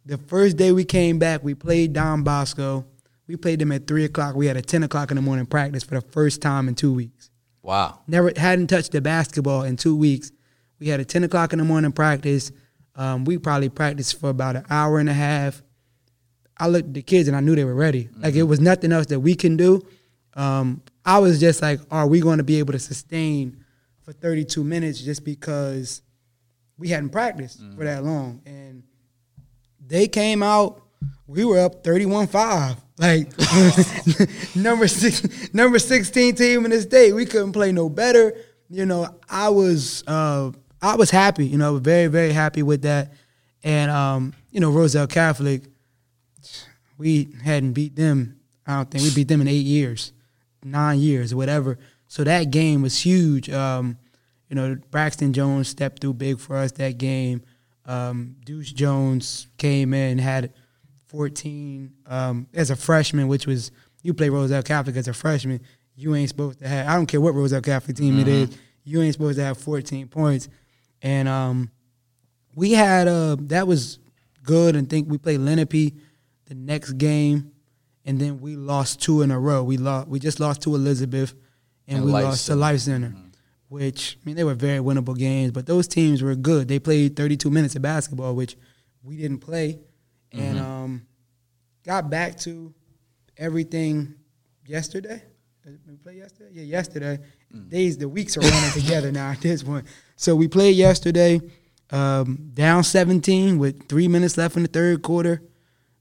[0.07, 2.85] The first day we came back, we played Don Bosco.
[3.27, 4.35] We played them at three o'clock.
[4.35, 6.93] We had a ten o'clock in the morning practice for the first time in two
[6.93, 7.29] weeks.
[7.61, 7.99] Wow.
[8.07, 10.31] Never hadn't touched the basketball in two weeks.
[10.79, 12.51] We had a ten o'clock in the morning practice.
[12.95, 15.61] Um, we probably practiced for about an hour and a half.
[16.57, 18.09] I looked at the kids and I knew they were ready.
[18.17, 19.85] Like it was nothing else that we can do.
[20.35, 23.63] Um, I was just like, are we going to be able to sustain
[24.03, 26.01] for 32 minutes just because
[26.77, 28.41] we hadn't practiced for that long?
[28.45, 28.83] And
[29.85, 30.81] they came out,
[31.27, 32.77] we were up 31-5.
[32.97, 33.27] Like
[34.55, 37.11] number six, number 16 team in the state.
[37.11, 38.33] We couldn't play no better.
[38.69, 40.51] You know, I was uh,
[40.85, 43.11] I was happy, you know, very, very happy with that.
[43.63, 45.63] and um, you know Roselle Catholic,
[46.97, 48.39] we hadn't beat them.
[48.67, 50.13] I don't think we beat them in eight years,
[50.63, 51.79] nine years, whatever.
[52.07, 53.49] So that game was huge.
[53.49, 53.97] Um,
[54.47, 57.41] you know, Braxton Jones stepped through big for us that game.
[57.85, 60.53] Um, Deuce Jones came in, had
[61.07, 63.71] 14 um, as a freshman, which was
[64.03, 65.61] you play Roselle Catholic as a freshman.
[65.95, 66.87] You ain't supposed to have.
[66.87, 68.49] I don't care what Roselle Catholic team it is.
[68.83, 70.47] You ain't supposed to have 14 points.
[71.05, 71.69] And um,
[72.55, 73.99] we had uh, that was
[74.41, 74.75] good.
[74.75, 75.93] And think we played Lenape
[76.47, 77.51] the next game,
[78.05, 79.63] and then we lost two in a row.
[79.63, 80.07] We lost.
[80.07, 81.35] We just lost to Elizabeth,
[81.87, 82.59] and, And we Life lost to Center.
[82.59, 83.15] Life Center.
[83.69, 86.67] Which I mean, they were very winnable games, but those teams were good.
[86.67, 88.57] They played 32 minutes of basketball, which
[89.03, 89.79] we didn't play,
[90.31, 91.05] and um,
[91.83, 92.73] got back to
[93.37, 94.15] everything
[94.65, 95.21] yesterday.
[95.63, 96.49] Did We played yesterday.
[96.51, 97.19] Yeah, yesterday.
[97.69, 99.85] Days, the weeks are running together now at this point.
[100.15, 101.41] So we played yesterday,
[101.91, 105.41] um, down 17 with three minutes left in the third quarter.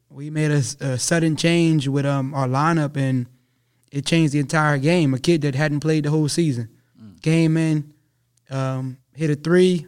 [0.08, 3.26] We made a sudden change with um, our lineup, and
[3.90, 5.12] it changed the entire game.
[5.12, 6.68] A kid that hadn't played the whole season
[7.24, 7.90] came in,
[8.50, 9.86] um, hit a three,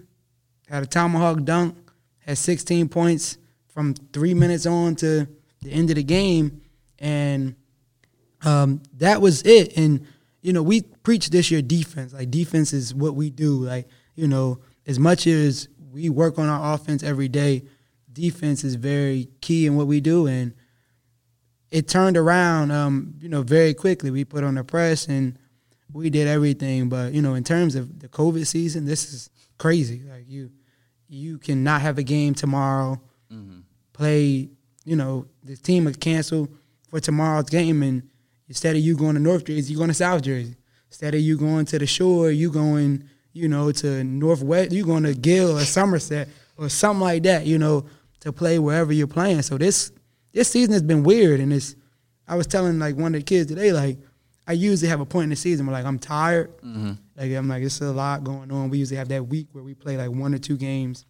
[0.69, 1.77] had a tomahawk dunk,
[2.21, 3.37] had 16 points
[3.69, 5.29] from three minutes on to
[5.61, 6.63] the end of the game,
[6.99, 7.55] and
[8.43, 9.77] um, that was it.
[9.77, 10.07] And
[10.41, 12.15] you know, we preach this year defense.
[12.15, 13.63] Like defense is what we do.
[13.63, 13.87] Like
[14.17, 17.63] you know, as much as we work on our offense every day,
[18.13, 20.27] defense is very key in what we do.
[20.27, 20.53] And
[21.71, 24.11] it turned around, um, you know, very quickly.
[24.11, 25.39] We put on the press and
[25.93, 26.89] we did everything.
[26.89, 30.03] But you know, in terms of the COVID season, this is crazy.
[30.09, 30.51] Like you,
[31.09, 33.01] you cannot have a game tomorrow.
[33.93, 34.51] Play,
[34.85, 36.49] you know, the team would canceled
[36.91, 38.03] for tomorrow's game, and
[38.49, 40.57] instead of you going to North Jersey, you're going to South Jersey.
[40.89, 43.05] Instead of you going to the shore, you going,
[43.37, 47.47] you know, to Northwest, you're going to Gill or Somerset or something like that.
[47.47, 47.87] You know,
[48.21, 49.43] to play wherever you're playing.
[49.43, 49.93] So this
[50.33, 51.77] this season has been weird, and it's.
[52.29, 53.99] I was telling like one of the kids today, like
[54.49, 56.57] I usually have a point in the season where like I'm tired.
[56.59, 56.93] Mm-hmm.
[57.17, 58.71] Like I'm like it's a lot going on.
[58.71, 61.05] We usually have that week where we play like one or two games.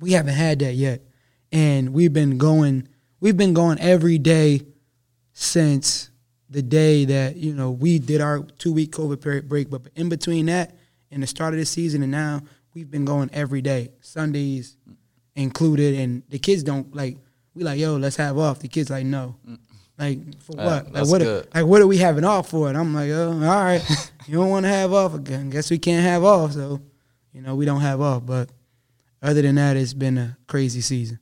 [0.00, 1.02] We haven't had that yet,
[1.52, 2.88] and we've been going.
[3.20, 4.62] We've been going every day
[5.32, 6.10] since
[6.48, 9.68] the day that you know we did our two week COVID period break.
[9.68, 10.74] But in between that
[11.14, 12.42] and the start of the season and now,
[12.74, 14.76] we've been going every day, Sundays
[15.36, 15.94] included.
[15.94, 17.16] And the kids don't like.
[17.54, 18.58] We like yo, let's have off.
[18.58, 19.36] The kids like no.
[19.96, 20.84] Like for Uh, what?
[20.86, 21.20] Like that's what?
[21.22, 21.48] good.
[21.54, 22.68] Like what are we having off for?
[22.68, 24.10] And I'm like, oh, all right.
[24.26, 25.50] you don't want to have off again.
[25.50, 26.52] Guess we can't have off.
[26.52, 26.80] So,
[27.32, 28.26] you know, we don't have off.
[28.26, 28.50] But
[29.22, 31.20] other than that, it's been a crazy season.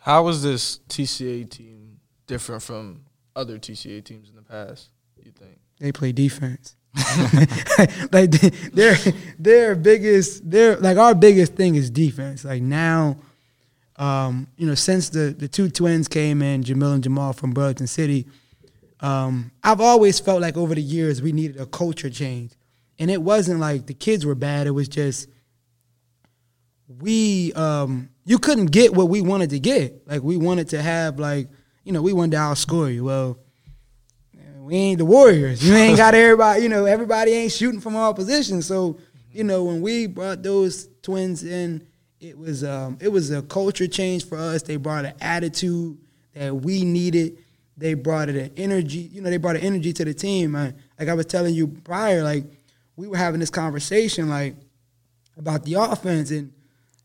[0.00, 3.02] How was this TCA team different from
[3.36, 4.88] other TCA teams in the past?
[5.22, 5.58] You think?
[5.80, 6.76] They play defense.
[8.12, 8.96] like their
[9.38, 12.44] their biggest their like our biggest thing is defense.
[12.44, 13.16] Like now,
[13.96, 17.88] um, you know, since the the two twins came in, Jamil and Jamal from Burlington
[17.88, 18.26] City,
[19.00, 22.52] um, I've always felt like over the years we needed a culture change,
[22.98, 24.68] and it wasn't like the kids were bad.
[24.68, 25.28] It was just
[27.00, 30.06] we um, you couldn't get what we wanted to get.
[30.06, 31.48] Like we wanted to have like
[31.82, 33.04] you know we wanted to outscore you.
[33.04, 33.38] Well,
[34.64, 35.62] we ain't the Warriors.
[35.62, 36.62] You ain't got everybody.
[36.62, 38.66] You know everybody ain't shooting from all positions.
[38.66, 38.98] So
[39.30, 41.86] you know when we brought those twins in,
[42.18, 44.62] it was um, it was a culture change for us.
[44.62, 45.98] They brought an attitude
[46.32, 47.36] that we needed.
[47.76, 49.10] They brought it an energy.
[49.12, 50.56] You know they brought an energy to the team.
[50.56, 52.44] I, like I was telling you prior, like
[52.96, 54.56] we were having this conversation like
[55.36, 56.53] about the offense and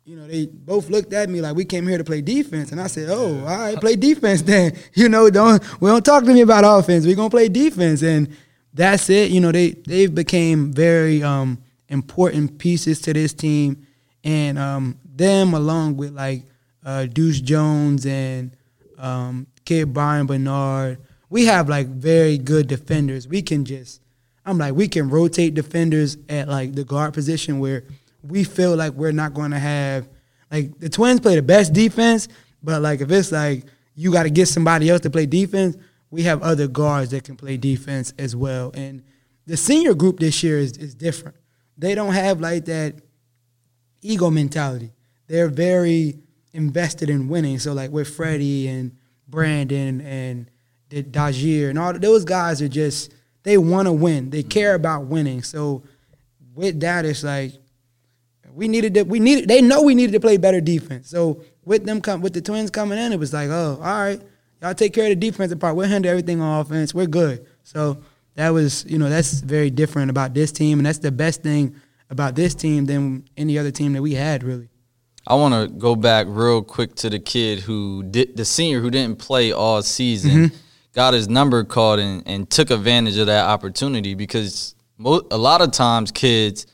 [0.10, 2.82] you know, they both looked at me like we came here to play defense, and
[2.82, 6.34] I said, "Oh, all right, play defense then." You know, don't we don't talk to
[6.34, 7.06] me about offense.
[7.06, 8.28] We're gonna play defense, and
[8.74, 9.30] that's it.
[9.30, 13.86] You know, they they became very um, important pieces to this team,
[14.24, 16.42] and um, them along with like
[16.84, 18.58] uh, Deuce Jones and
[18.98, 20.98] um, kid Brian Bernard,
[21.30, 23.28] we have like very good defenders.
[23.28, 24.02] We can just,
[24.44, 27.84] I'm like, we can rotate defenders at like the guard position where
[28.24, 30.08] we feel like we're not going to have
[30.52, 32.28] like the Twins play the best defense,
[32.62, 33.66] but like if it's like
[33.96, 35.78] you got to get somebody else to play defense,
[36.12, 38.72] we have other guards that can play defense as well.
[38.74, 39.04] And
[39.46, 41.38] the senior group this year is is different.
[41.78, 42.96] They don't have like that
[44.02, 44.92] ego mentality.
[45.28, 46.20] They're very
[46.54, 47.60] invested in winning.
[47.60, 48.96] So like with Freddie and
[49.28, 50.50] Brandon and
[50.90, 53.14] the Dajir and all those guys are just
[53.44, 54.32] they want to win.
[54.32, 55.44] They care about winning.
[55.44, 55.84] So
[56.54, 57.54] with that, it's like
[58.60, 61.10] we needed to, we needed they know we needed to play better defense.
[61.10, 64.22] So with them come with the twins coming in, it was like, oh, all right,
[64.62, 65.76] y'all take care of the defensive part.
[65.76, 66.94] We'll handle everything on offense.
[66.94, 67.46] We're good.
[67.64, 67.98] So
[68.36, 71.76] that was, you know, that's very different about this team, and that's the best thing
[72.10, 74.70] about this team than any other team that we had really.
[75.28, 78.90] I want to go back real quick to the kid who did the senior who
[78.90, 80.56] didn't play all season, Mm-hmm.
[80.96, 85.62] got his number called and, and took advantage of that opportunity because mo- a lot
[85.62, 86.66] of times kids,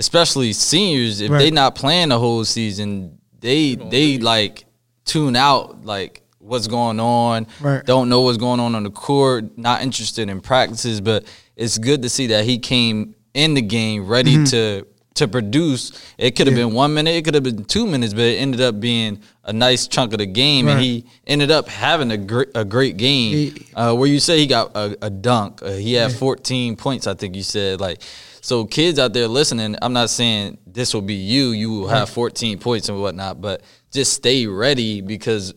[0.00, 4.64] especially seniors, if they not playing the whole season, they they like
[5.04, 7.84] tune out like what's going on, Right.
[7.84, 11.00] don't know what's going on on the court, not interested in practices.
[11.00, 11.24] But
[11.54, 14.44] it's good to see that he came in the game ready Mm-hmm.
[14.46, 14.86] to
[15.20, 15.92] to produce.
[16.18, 18.60] It could have been one minute, it could have been two minutes, but it ended
[18.60, 22.48] up being a nice chunk of the game, and he ended up having a great
[22.54, 23.32] a great game.
[23.32, 27.06] He- uh, where you say he got a, a dunk, uh, he had 14 points,
[27.06, 27.80] I think you said.
[27.80, 28.02] Like,
[28.42, 31.50] so kids out there listening, I'm not saying this will be you.
[31.50, 33.62] You will have 14 points and whatnot, but
[33.92, 35.54] just stay ready because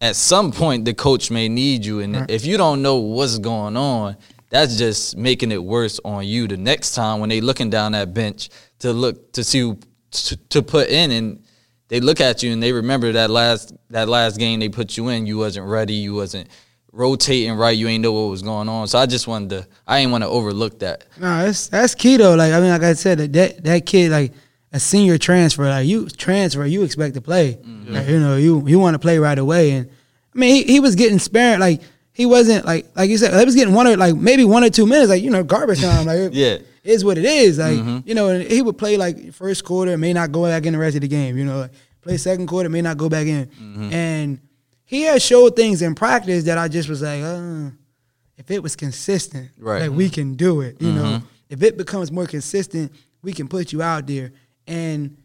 [0.00, 3.76] at some point the coach may need you, and if you don't know what's going
[3.76, 4.16] on,
[4.50, 6.46] that's just making it worse on you.
[6.46, 9.78] The next time when they looking down that bench to look to see who
[10.10, 11.44] to, to put in, and
[11.88, 15.08] they look at you and they remember that last that last game they put you
[15.08, 16.48] in, you wasn't ready, you wasn't
[16.92, 18.88] rotating right, you ain't know what was going on.
[18.88, 21.04] So I just wanted to, I ain't want to overlook that.
[21.16, 22.34] No, that's that's key though.
[22.34, 24.32] Like I mean, like I said, that that, that kid like
[24.72, 27.58] a senior transfer, like you transfer, you expect to play.
[27.62, 27.90] Mm.
[27.90, 29.70] Like, you know, you you want to play right away.
[29.72, 29.90] And
[30.34, 31.60] I mean, he, he was getting spared.
[31.60, 31.82] Like
[32.20, 34.68] he wasn't like like you said, he was getting one or like maybe one or
[34.68, 35.08] two minutes.
[35.08, 36.04] Like you know, garbage time.
[36.04, 36.58] Like Yeah.
[36.84, 37.58] is what it is.
[37.58, 38.06] Like mm-hmm.
[38.06, 40.78] you know, and he would play like first quarter, may not go back in the
[40.78, 41.38] rest of the game.
[41.38, 41.70] You know, like,
[42.02, 43.46] play second quarter, may not go back in.
[43.46, 43.92] Mm-hmm.
[43.94, 44.40] And
[44.84, 47.70] he had showed things in practice that I just was like, uh,
[48.36, 49.88] if it was consistent, Right.
[49.88, 50.76] like we can do it.
[50.78, 51.26] You know, mm-hmm.
[51.48, 52.92] if it becomes more consistent,
[53.22, 54.32] we can put you out there.
[54.66, 55.16] And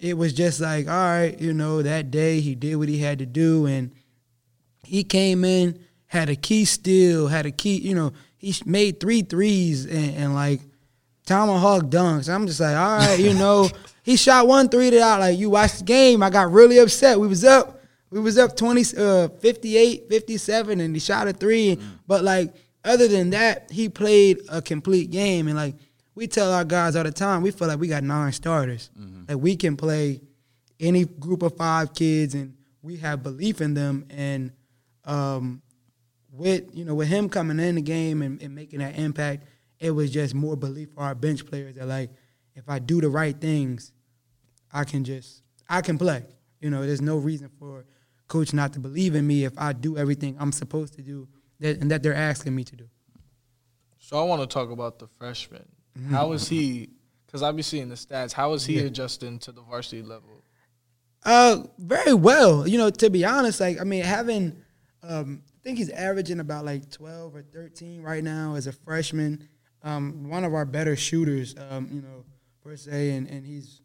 [0.00, 3.18] it was just like, all right, you know, that day he did what he had
[3.18, 3.90] to do, and
[4.84, 9.22] he came in, had a key steal, had a key, you know, he made three
[9.22, 10.60] threes and, and like
[11.26, 12.32] tomahawk dunks.
[12.32, 13.68] I'm just like, all right, you know,
[14.02, 15.38] he shot one three that I like.
[15.38, 17.18] You watched the game, I got really upset.
[17.18, 17.80] We was up,
[18.10, 21.78] we was up 20, uh, 58, 57, and he shot a three.
[22.06, 22.54] But like,
[22.84, 25.74] other than that, he played a complete game, and like
[26.14, 28.90] we tell our guys all the time, we feel like we got nine starters.
[29.28, 30.20] Like we can play
[30.78, 34.04] any group of five kids, and we have belief in them.
[34.10, 34.52] And
[35.04, 35.62] um,
[36.30, 39.44] with you know with him coming in the game and, and making that impact,
[39.78, 42.10] it was just more belief for our bench players that like
[42.54, 43.92] if I do the right things,
[44.72, 46.24] I can just I can play.
[46.60, 47.84] You know, there's no reason for
[48.28, 51.28] coach not to believe in me if I do everything I'm supposed to do
[51.60, 52.88] that, and that they're asking me to do.
[53.98, 55.66] So I want to talk about the freshman.
[56.10, 56.90] How is he?
[57.26, 58.32] Because I be seeing the stats.
[58.32, 60.42] How is he adjusting to the varsity level?
[61.24, 62.66] Uh, very well.
[62.68, 64.56] You know, to be honest, like I mean, having,
[65.06, 69.48] um, I think he's averaging about like twelve or thirteen right now as a freshman.
[69.82, 72.24] Um, one of our better shooters, um, you know,
[72.62, 73.82] per se, and, and he's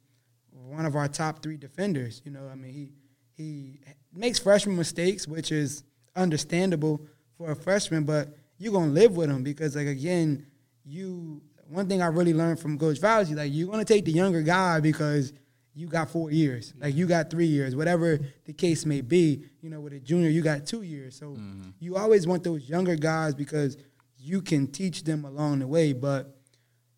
[0.51, 2.22] one of our top three defenders.
[2.24, 2.91] You know, I mean, he
[3.36, 3.80] he
[4.13, 5.84] makes freshman mistakes, which is
[6.15, 7.01] understandable
[7.38, 10.45] for a freshman, but you're gonna live with him because, like, again,
[10.86, 11.41] you.
[11.72, 14.80] One thing I really learned from Coach Fauci, like, you're gonna take the younger guy
[14.80, 15.34] because
[15.80, 19.45] you got four years, like you got three years, whatever the case may be.
[19.61, 21.15] You know, with a junior, you got two years.
[21.15, 21.69] So mm-hmm.
[21.80, 23.77] you always want those younger guys because
[24.17, 25.93] you can teach them along the way.
[25.93, 26.36] But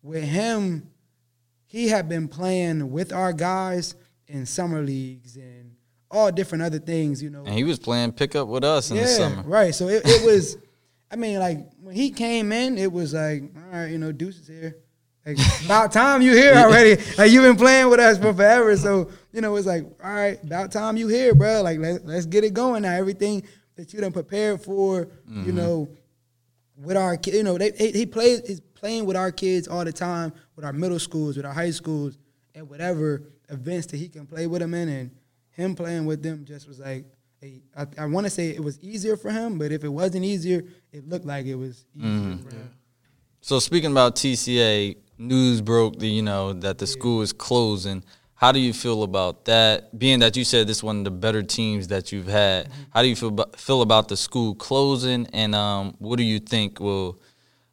[0.02, 0.90] with him,
[1.64, 3.94] he had been playing with our guys
[4.26, 5.76] in summer leagues and
[6.10, 7.22] all different other things.
[7.22, 9.42] You know, And he was playing pickup with us in the summer.
[9.42, 9.76] Right.
[9.76, 10.56] So it, it was,
[11.10, 14.40] I mean, like when he came in, it was like, all right, you know, Deuce
[14.40, 14.81] is here.
[15.24, 17.00] Like about time you here already.
[17.16, 18.76] Like you've been playing with us for forever.
[18.76, 21.62] So you know, it's like, all right, about time you here, bro.
[21.62, 22.92] Like let's let's get it going now.
[22.92, 23.42] Everything
[23.76, 25.56] that you done prepared for, you mm-hmm.
[25.56, 25.88] know,
[26.76, 27.36] with our kids.
[27.36, 30.64] you know, they, he he plays is playing with our kids all the time, with
[30.64, 32.18] our middle schools, with our high schools,
[32.54, 35.10] and whatever events that he can play with them in, and
[35.50, 37.04] him playing with them just was like,
[37.96, 41.08] I want to say it was easier for him, but if it wasn't easier, it
[41.08, 42.48] looked like it was easier mm-hmm.
[42.48, 42.70] for him.
[43.40, 48.04] So speaking about TCA, news broke that you know that the school is closing.
[48.34, 49.96] How do you feel about that?
[49.96, 53.02] Being that you said this is one of the better teams that you've had, how
[53.02, 55.28] do you feel about, feel about the school closing?
[55.32, 57.20] And um, what do you think will?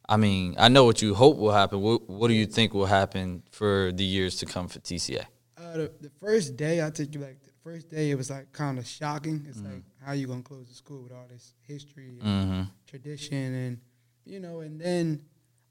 [0.08, 1.80] I mean, I know what you hope will happen.
[1.80, 5.24] What, what do you think will happen for the years to come for TCA?
[5.56, 8.52] Uh, the, the first day, I took you like the first day, it was like
[8.52, 9.44] kind of shocking.
[9.48, 9.72] It's Mm-hmm.
[9.72, 13.78] like how you gonna close the school with all this history and tradition, and
[14.24, 14.60] you know.
[14.60, 15.22] And then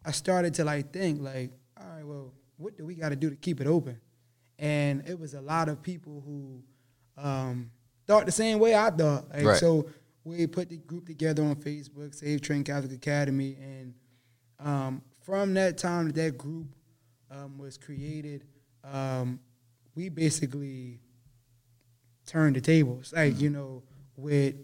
[0.05, 3.29] I started to like think like, all right, well, what do we got to do
[3.29, 3.99] to keep it open?
[4.57, 6.63] And it was a lot of people who
[7.17, 7.71] um,
[8.05, 9.29] thought the same way I thought.
[9.29, 9.57] Like, Right.
[9.57, 9.89] So
[10.23, 13.93] we put the group together on Facebook, Save Trent Catholic Academy, and
[14.59, 16.75] um, from that time that that group
[17.31, 18.43] um, was created,
[18.83, 19.39] um,
[19.95, 20.99] we basically
[22.25, 23.13] turned the tables.
[23.15, 23.83] Like you know,
[24.15, 24.55] with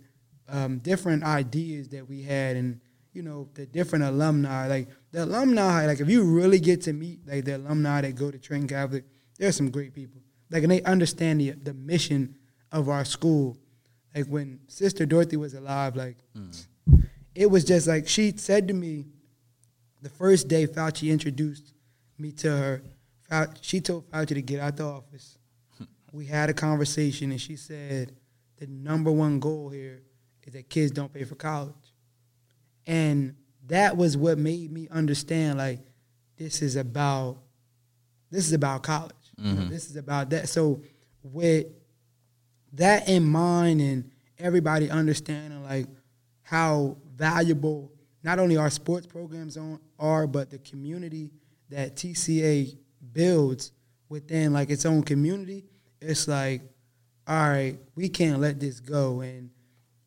[0.50, 2.80] um, different ideas that we had, and
[3.14, 4.68] you know, the different alumni.
[4.68, 8.30] Like the alumni, like if you really get to meet like the alumni that go
[8.30, 9.06] to Trenton Catholic,
[9.40, 10.22] there's some great people.
[10.52, 12.36] Like and they understand the the mission
[12.70, 13.58] of our school.
[14.14, 17.08] Like when Sister Dorothy was alive, like mm.
[17.34, 19.06] it was just like she said to me
[20.02, 21.74] the first day Fauci introduced
[22.18, 22.82] me to her.
[23.62, 25.38] She told Fauci to get out the office.
[26.12, 28.12] We had a conversation, and she said
[28.58, 30.02] the number one goal here
[30.44, 31.94] is that kids don't pay for college,
[32.86, 33.36] and
[33.68, 35.80] that was what made me understand like
[36.38, 37.38] this is about
[38.32, 39.14] this is about college.
[39.38, 40.50] You know, this is about that.
[40.50, 40.82] So
[41.24, 41.68] with
[42.74, 45.88] that in mind and everybody understanding like
[46.44, 47.92] how valuable
[48.24, 51.32] not only our sports programs on, are, but the community
[51.70, 52.76] that TCA
[53.14, 53.72] builds
[54.10, 55.64] within like its own community,
[56.02, 56.62] it's like,
[57.28, 59.22] all right, we can't let this go.
[59.22, 59.50] And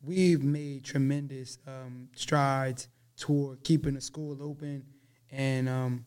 [0.01, 2.87] we've made tremendous um, strides
[3.19, 4.83] toward keeping the school open
[5.31, 6.05] and, um,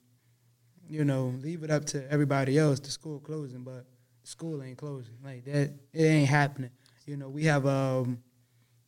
[0.88, 3.86] you know, leave it up to everybody else, the school closing, but
[4.24, 5.14] school ain't closing.
[5.24, 6.70] Like that, it ain't happening.
[7.06, 8.18] You know, we have um,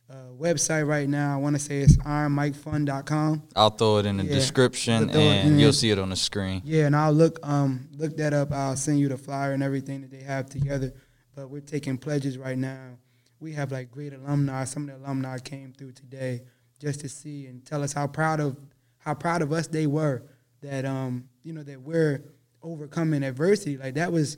[0.09, 1.33] a website right now.
[1.33, 3.43] I want to say it's ironmikefund.com.
[3.55, 4.33] I'll throw it in the Yeah.
[4.33, 5.59] description We'll throw it and in.
[5.59, 6.61] you'll see it on the screen.
[6.65, 8.51] Yeah, and I'll look um look that up.
[8.51, 10.93] I'll send you the flyer and everything that they have together.
[11.35, 12.97] But we're taking pledges right now.
[13.39, 14.63] We have like great alumni.
[14.63, 16.43] Some of the alumni came through today
[16.85, 18.55] just to see and tell us how proud of
[18.99, 20.21] how proud of us they were
[20.61, 22.23] that um you know that we're
[22.61, 23.77] overcoming adversity.
[23.77, 24.37] Like that was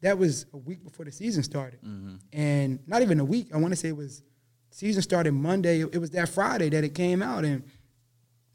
[0.00, 1.78] that was a week before the season started,
[2.32, 3.48] and not even a week.
[3.54, 4.22] I want to say it was
[4.70, 5.80] season started Monday.
[5.80, 7.62] It was that Friday that it came out, and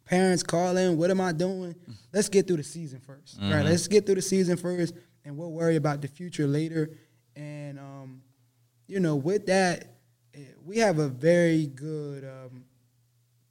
[0.05, 1.75] parents calling, what am I doing?
[2.13, 3.65] Let's get through the season 1st right?
[3.65, 6.89] Let's get through the season first, and we'll worry about the future later.
[7.35, 8.21] And um,
[8.87, 9.85] you know, with that,
[10.35, 12.65] eh, we have a very good um,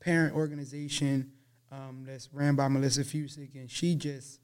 [0.08, 1.30] parent organization
[1.70, 4.40] um, that's ran by Melissa Fusick, and she just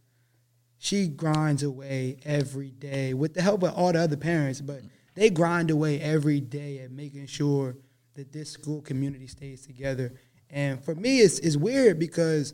[0.76, 4.82] she grinds away every day with the help of all the other parents, but
[5.14, 7.78] they grind away every day at making sure
[8.12, 10.12] that this school community stays together.
[10.50, 12.52] And for me, it's, it's weird because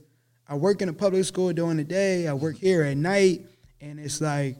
[0.48, 3.44] I work in a public school during the day, I work here at night,
[3.80, 4.56] and it's like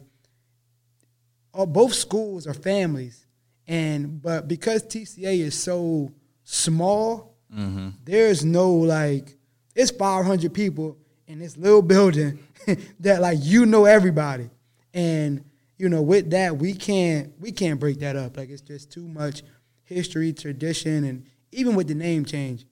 [1.53, 3.25] all, both schools are families.
[3.65, 6.11] And but because TCA is so
[6.43, 7.89] small, Mm-hmm.
[8.05, 9.35] there's no like
[9.75, 10.97] it's 500 people
[11.27, 12.39] in this little building
[12.99, 14.49] that like you know everybody.
[14.93, 15.43] And
[15.77, 18.37] you know with that we can't we can't break that up.
[18.37, 19.43] Like it's just too much
[19.83, 22.65] history tradition and even with the name change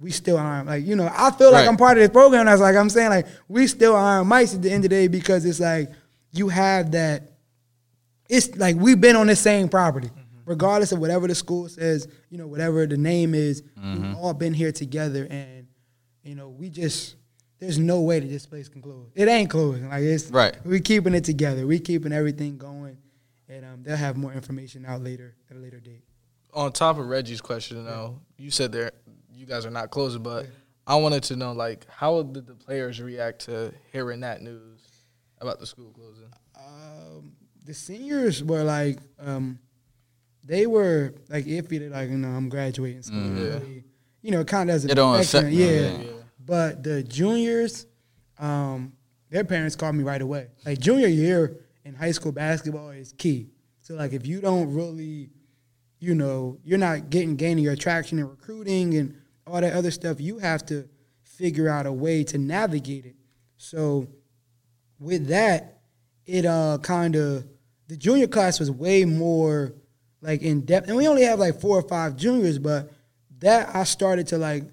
[0.00, 1.68] we still aren't like you know i feel like Right.
[1.68, 2.46] i'm part of this program.
[2.46, 5.06] That's like i'm saying like we still Iron Mikes at the end of the day
[5.08, 5.90] because it's like
[6.32, 7.30] you have that
[8.28, 10.10] it's like we've been on the same property,
[10.48, 13.62] regardless of whatever the school says, you know, whatever the name is.
[13.76, 15.66] We've all been here together, and
[16.22, 17.16] you know, we just
[17.60, 19.10] there's no way that this place can close.
[19.14, 19.88] It ain't closing.
[19.88, 20.56] Like it's Right.
[20.64, 21.66] We're keeping it together.
[21.66, 22.98] We're keeping everything going,
[23.48, 26.02] and um, they'll have more information out later at a later date.
[26.54, 28.92] on top of Reggie's question, though, you said there
[29.32, 30.46] you guys are not closing, but
[30.86, 34.80] I wanted to know like how did the players react to hearing that news
[35.40, 36.30] about the school closing?
[36.56, 37.32] Um,
[37.64, 39.58] the seniors were like, um,
[40.48, 41.78] they were like iffy.
[41.78, 43.20] They're like, you know, I'm graduating school.
[43.20, 43.84] Really,
[44.22, 45.56] you know, it kind of doesn't It don't affect affect them.
[45.56, 46.10] them, Yeah.
[46.10, 46.12] yeah.
[46.44, 47.86] But the juniors,
[48.38, 48.94] um,
[49.30, 50.48] their parents called me right away.
[50.64, 53.50] Like junior year in high school basketball is key.
[53.82, 55.30] So like if you don't really,
[56.00, 60.20] you know, you're not getting gaining your traction and recruiting and all that other stuff,
[60.20, 60.88] you have to
[61.22, 63.16] figure out a way to navigate it.
[63.58, 64.08] So
[64.98, 65.80] with that,
[66.26, 67.46] it uh kind of
[67.88, 69.74] the junior class was way more
[70.20, 72.90] like in depth, and we only have like four or five juniors, but
[73.38, 74.64] that I started to like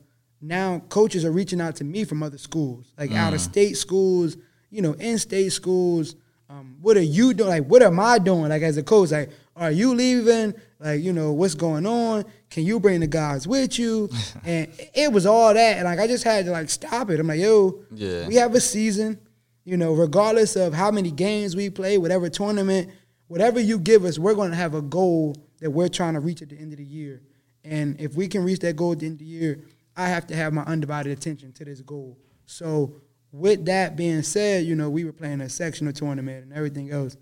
[0.41, 4.38] now coaches are reaching out to me from other schools, like out of state schools,
[4.70, 6.16] you know, in state schools.
[6.48, 7.50] Um, what are you doing?
[7.50, 8.50] Like, what am I doing?
[8.50, 10.54] Like as a coach, like, are you leaving?
[10.80, 12.26] Like, you know, what's going on?
[12.52, 14.10] Can you bring the guys with you?
[14.46, 17.20] and it was all that, and like I just had to like stop it.
[17.20, 18.28] I'm like, yo, Yeah.
[18.28, 19.20] we have a season
[19.68, 22.88] you know, regardless of how many games we play, whatever tournament,
[23.28, 26.41] whatever you give us, we're going to have a goal that we're trying to reach
[26.41, 27.21] at the end of the year.
[27.63, 29.61] And if we can reach that goal at the end of the year,
[29.95, 32.17] I have to have my undivided attention to this goal.
[32.45, 32.95] So,
[33.32, 37.17] with that being said, you know, we were playing a sectional tournament and everything else.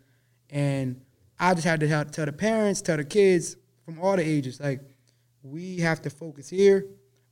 [0.49, 1.01] And
[1.39, 4.59] I just had to help tell the parents, tell the kids from all the ages,
[4.59, 4.81] like,
[5.41, 6.85] we have to focus here.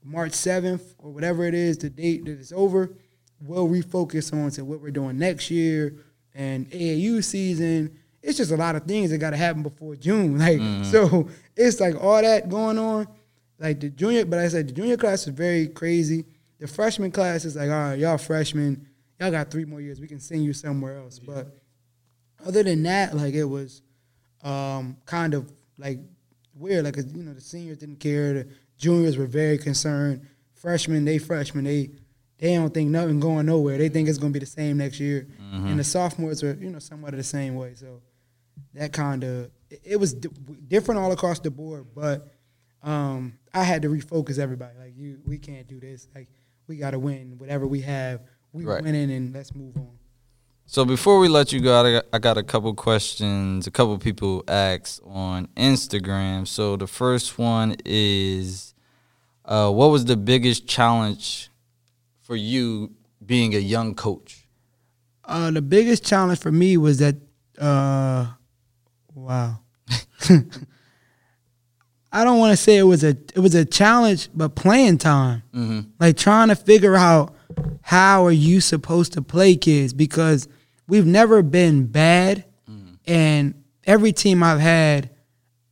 [0.03, 2.95] March 7th or whatever it is, the date that it's over,
[3.39, 5.95] we'll refocus on to what we're doing next year
[6.33, 10.37] and AAU season it's just a lot of things that got to happen before June.
[10.37, 13.07] Like so, it's like all that going on.
[13.59, 16.25] Like the junior, but I said the junior class is very crazy.
[16.59, 18.87] The freshman class is like, all right, y'all freshmen,
[19.19, 19.99] y'all got three more years.
[19.99, 21.19] We can send you somewhere else.
[21.19, 21.57] But
[22.45, 23.81] other than that, like it was
[24.43, 25.99] um, kind of like
[26.55, 26.85] weird.
[26.85, 28.33] Like you know, the seniors didn't care.
[28.33, 28.47] The
[28.77, 30.27] juniors were very concerned.
[30.53, 31.89] Freshmen, they freshmen, they
[32.37, 33.77] they don't think nothing going nowhere.
[33.77, 35.27] They think it's going to be the same next year.
[35.51, 37.73] And the sophomores were, you know, somewhat of the same way.
[37.75, 38.01] So
[38.73, 40.29] that kind of it, it was di-
[40.67, 41.87] different all across the board.
[41.95, 42.31] But
[42.83, 44.77] um, I had to refocus everybody.
[44.79, 46.07] Like you, we can't do this.
[46.15, 46.29] Like
[46.67, 48.21] we got to win whatever we have.
[48.53, 48.83] We Right.
[48.83, 49.91] winning, and let's move on.
[50.65, 53.65] So before we let you go, I got, I got a couple questions.
[53.67, 56.45] A couple people asked on Instagram.
[56.47, 58.73] So the first one is,
[59.45, 61.49] uh, what was the biggest challenge
[62.19, 62.91] for you
[63.25, 64.47] being a young coach?
[65.23, 67.15] Uh, the biggest challenge for me was that,
[67.57, 68.27] uh,
[69.15, 69.59] wow.
[72.13, 75.43] I don't want to say it was a it was a challenge, but playing time,
[75.99, 77.33] like trying to figure out
[77.81, 80.47] how are you supposed to play kids because
[80.87, 82.43] we've never been bad,
[83.05, 85.09] and every team I've had,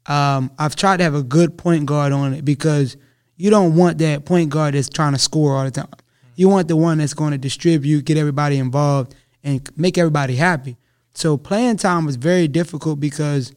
[0.06, 2.96] um, I've tried to have a good point guard on it because
[3.36, 5.88] you don't want that point guard that's trying to score all the time.
[6.36, 9.14] You want the one that's going to distribute, get everybody involved,
[9.44, 10.78] and make everybody happy.
[11.14, 13.54] So playing time was very difficult because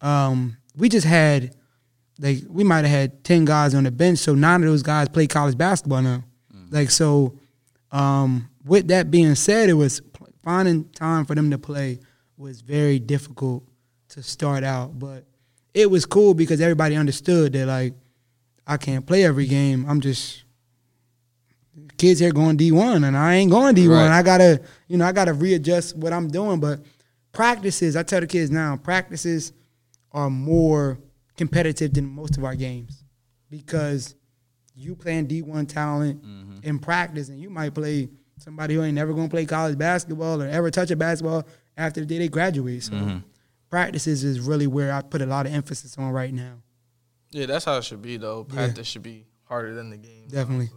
[0.00, 1.54] um, we just had
[2.18, 5.08] like we might have had ten guys on the bench, so nine of those guys
[5.08, 6.24] play college basketball now.
[6.70, 7.38] Like so,
[7.90, 10.00] um, with that being said, it was
[10.44, 11.98] finding time for them to play
[12.36, 13.64] was very difficult
[14.08, 15.24] to start out, but
[15.74, 17.94] it was cool because everybody understood that like
[18.66, 19.84] I can't play every game.
[19.88, 20.44] I'm just
[22.00, 23.98] kids here going D one, and I ain't going D one.
[23.98, 24.18] Right.
[24.18, 26.58] I gotta, you know, I gotta readjust what I'm doing.
[26.58, 26.80] But
[27.32, 29.52] practices, I tell the kids now, practices
[30.12, 30.98] are more
[31.36, 33.04] competitive than most of our games
[33.50, 34.14] because
[34.74, 36.58] you playing D one talent mm-hmm.
[36.62, 40.48] in practice, and you might play somebody who ain't never gonna play college basketball or
[40.48, 41.46] ever touch a basketball
[41.76, 42.82] after the day they graduate.
[42.82, 43.18] So mm-hmm.
[43.68, 46.62] practices is really where I put a lot of emphasis on right now.
[47.30, 48.44] Yeah, that's how it should be though.
[48.44, 50.28] Practice should be harder than the game.
[50.28, 50.70] Definitely.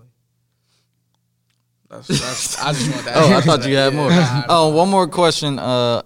[1.94, 3.16] That's, that's, I just want that.
[3.18, 4.10] Oh, I thought you had more.
[4.50, 5.60] Oh, one more question.
[5.60, 6.02] Uh,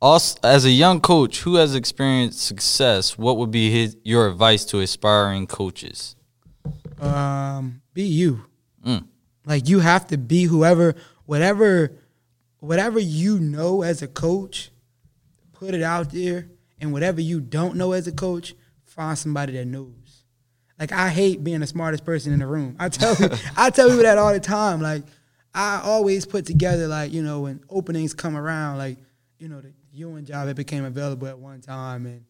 [0.00, 4.64] also, as a young coach who has experienced success, what would be his your advice
[4.66, 6.14] to aspiring coaches?
[7.00, 8.44] um, be you.
[8.84, 9.06] Mm.
[9.44, 10.94] Like you have to be whoever,
[11.26, 11.92] whatever,
[12.60, 14.70] whatever you know as a coach,
[15.52, 16.48] put it out there,
[16.80, 18.54] and whatever you don't know as a coach,
[18.84, 19.92] find somebody that knows.
[20.78, 22.76] Like I hate being the smartest person in the room.
[22.78, 24.80] I tell you, I tell people that all the time.
[24.80, 25.02] Like
[25.54, 28.98] I always put together, like you know, when openings come around, like
[29.38, 32.24] you know, the UN job that became available at one time, and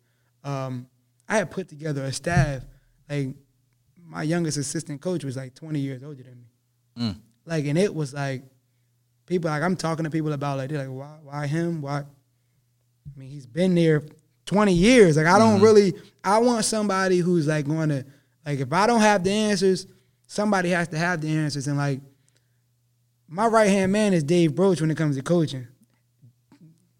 [0.44, 0.86] um,
[1.28, 2.62] I had put together a staff.
[3.08, 3.28] Like
[4.02, 6.46] my youngest assistant coach was like 20 years older than me.
[7.44, 8.42] Like, and it was like
[9.26, 11.82] people like I'm talking to people about like they're like, why, why him?
[11.82, 11.98] Why?
[11.98, 14.02] I mean, he's been there
[14.46, 15.16] 20 years.
[15.16, 15.92] Like, I don't really.
[16.24, 18.04] I want somebody who's like going to
[18.46, 19.86] like if I don't have the answers,
[20.26, 21.66] somebody has to have the answers.
[21.66, 22.00] And like
[23.28, 25.66] my right hand man is Dave Broach when it comes to coaching.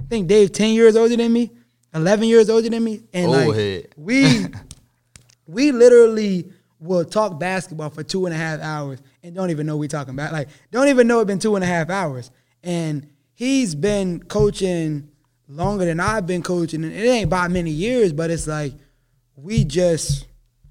[0.00, 1.50] I think Dave 10 years older than me,
[1.94, 3.88] 11 years older than me, and Old like head.
[3.96, 4.46] we
[5.46, 9.76] we literally will talk basketball for two and a half hours and don't even know
[9.76, 10.32] we're talking about.
[10.32, 12.30] Like, don't even know it's been two and a half hours.
[12.62, 15.10] And he's been coaching
[15.48, 16.84] longer than I've been coaching.
[16.84, 18.74] And it ain't by many years, but it's like
[19.36, 20.26] we just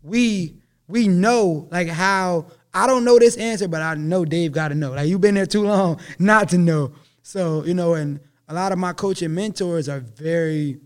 [0.08, 4.70] we we know like how I don't know this answer, but I know Dave got
[4.70, 4.92] to know.
[4.92, 6.94] Like you've been there too long not to know.
[7.24, 10.80] So, you know, and a lot of my coaching mentors are very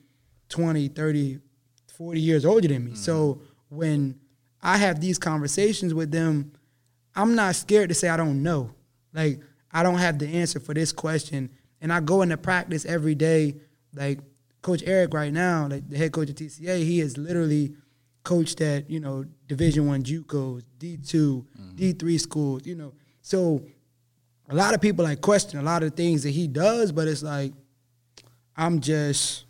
[0.50, 1.40] 20, 30,
[1.88, 2.96] 40 years older than me.
[2.96, 3.76] So mm-hmm.
[3.76, 4.20] when
[4.62, 6.54] I have these conversations with them,
[7.16, 8.72] I'm not scared to say I don't know.
[9.14, 9.40] Like
[9.72, 11.50] I don't have the answer for this question.
[11.82, 13.56] And I go into practice every day.
[13.94, 14.20] Like
[14.62, 17.76] Coach Eric right now, like the head coach of TCA, he is literally
[18.24, 21.76] coached at, you know, Division One JUCOs, D 2 mm-hmm.
[21.76, 22.94] D three schools, you know.
[23.22, 23.64] So
[24.50, 27.24] a lot of people like question a lot of things that he does, but it's
[27.24, 27.54] like
[28.56, 29.46] I'm just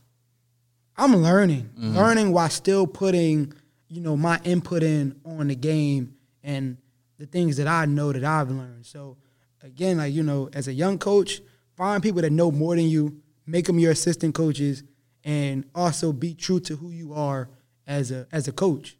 [0.98, 1.98] I'm learning, mm-hmm.
[1.98, 3.54] learning while still putting,
[3.88, 6.78] you know, my input in on the game and
[7.18, 8.86] the things that I know that I've learned.
[8.86, 9.18] So
[9.64, 11.42] again, like you know, as a young coach,
[11.76, 14.84] find people that know more than you, make them your assistant coaches,
[15.24, 17.50] and also be true to who you are
[17.92, 18.98] as a as a coach.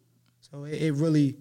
[0.50, 1.36] So it, it really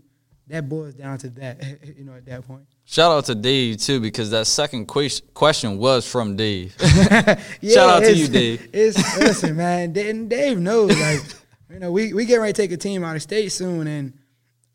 [0.47, 1.61] that boils down to that,
[1.97, 2.63] you know, at that point.
[2.85, 6.75] Shout out to Dave too because that second ques- question was from Dave.
[6.81, 7.39] Yeah,
[7.75, 8.69] Shout out to you, Dave.
[8.73, 9.93] It's listen, man.
[9.93, 11.21] Dave- And Dave knows, like,
[11.69, 14.13] you know, we we get ready to take a team out of state soon, and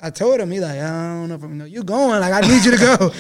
[0.01, 2.21] I told him, he like, I don't know if I'm, you know, you going?
[2.21, 3.13] Like, I need you to go.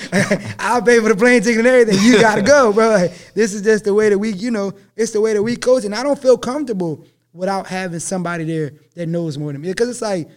[0.58, 2.02] I'll pay for the plane ticket and everything.
[2.04, 2.88] You gotta go, bro.
[2.90, 5.56] Like, this is just the way that we, you know, it's the way that we
[5.56, 7.04] coach, and I don't feel comfortable
[7.36, 10.28] without having somebody there that knows more than me, because it's like.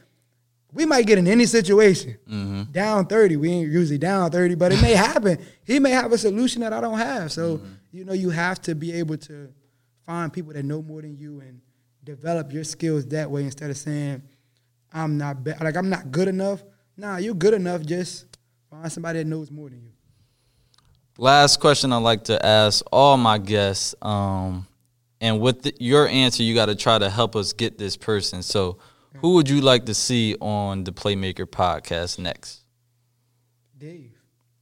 [0.72, 2.20] We might get in any situation
[2.72, 3.38] down 30.
[3.38, 5.40] We ain't usually down 30, but it may happen.
[5.64, 7.32] He may have a solution that I don't have.
[7.32, 7.60] So,
[7.92, 9.52] you know, you have to be able to
[10.06, 11.60] find people that know more than you and
[12.04, 14.22] develop your skills that way instead of saying,
[14.94, 16.62] I'm not be- like I'm not good enough.
[16.96, 17.82] Nah, you're good enough.
[17.82, 18.28] Just
[18.70, 19.92] find somebody that knows more than you.
[21.18, 24.68] Last question I like to ask all my guests, um,
[25.22, 28.42] and with the, your answer, you got to try to help us get this person.
[28.44, 28.78] So,
[29.22, 32.62] who would you like to see on the Playmaker podcast next?
[33.78, 34.12] Dave.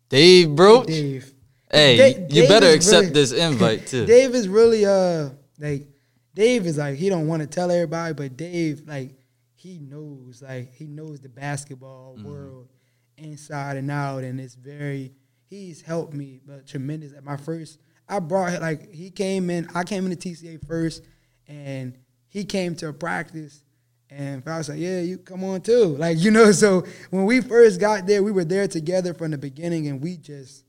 [0.10, 0.84] Dave, bro.
[0.84, 1.34] Dave.
[1.72, 4.06] Hey, Da- you Dave better accept really- this invite too.
[4.08, 5.30] Dave is really uh
[5.60, 5.88] like
[6.34, 9.16] Dave is like he don't want to tell everybody, but Dave like
[9.56, 12.28] he knows like he knows the basketball Mm-hmm.
[12.28, 12.70] world
[13.18, 15.12] inside and out, and it's very
[15.50, 17.12] he's helped me but tremendous.
[17.14, 17.80] At my first,
[18.10, 21.04] I brought like he came in, I came into TCA first,
[21.48, 21.98] and
[22.28, 23.64] he came to a practice.
[24.10, 25.96] And I was like, yeah, you come on too.
[26.00, 29.38] Like, you know, so when we first got there, we were there together from the
[29.38, 30.64] beginning and we just,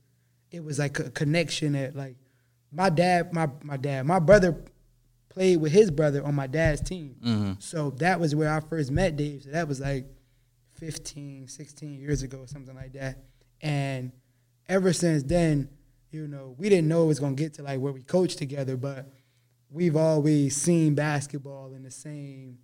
[0.50, 2.16] it was like a connection that like
[2.72, 4.60] my dad, my my dad, my brother
[5.28, 7.16] played with his brother on my dad's team.
[7.24, 7.52] Mm-hmm.
[7.60, 9.44] So that was where I first met Dave.
[9.44, 10.06] So that was like
[10.74, 13.18] 15, 16 years ago, something like that.
[13.60, 14.10] And
[14.68, 15.68] ever since then,
[16.10, 18.76] you know, we didn't know it was gonna get to like where we coached together,
[18.76, 19.06] but
[19.70, 22.58] we've always seen basketball in the same,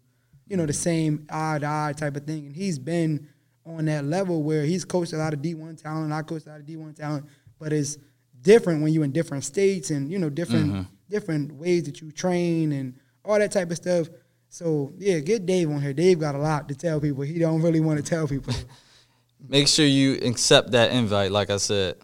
[0.47, 2.47] you know, the same eye to eye type of thing.
[2.47, 3.29] And he's been
[3.67, 6.13] on that level where he's coached a lot of D1 talent.
[6.13, 7.27] I coached a lot of D1 talent,
[7.59, 7.99] but it's
[8.41, 10.83] different when you're in different states and you know different mm-hmm.
[11.09, 14.09] different ways that you train and all that type of stuff.
[14.49, 15.93] So yeah, get Dave on here.
[15.93, 17.25] Dave got a lot to tell people.
[17.25, 18.55] He don't really want to tell people.
[19.49, 21.97] Make sure you accept that invite, like I said.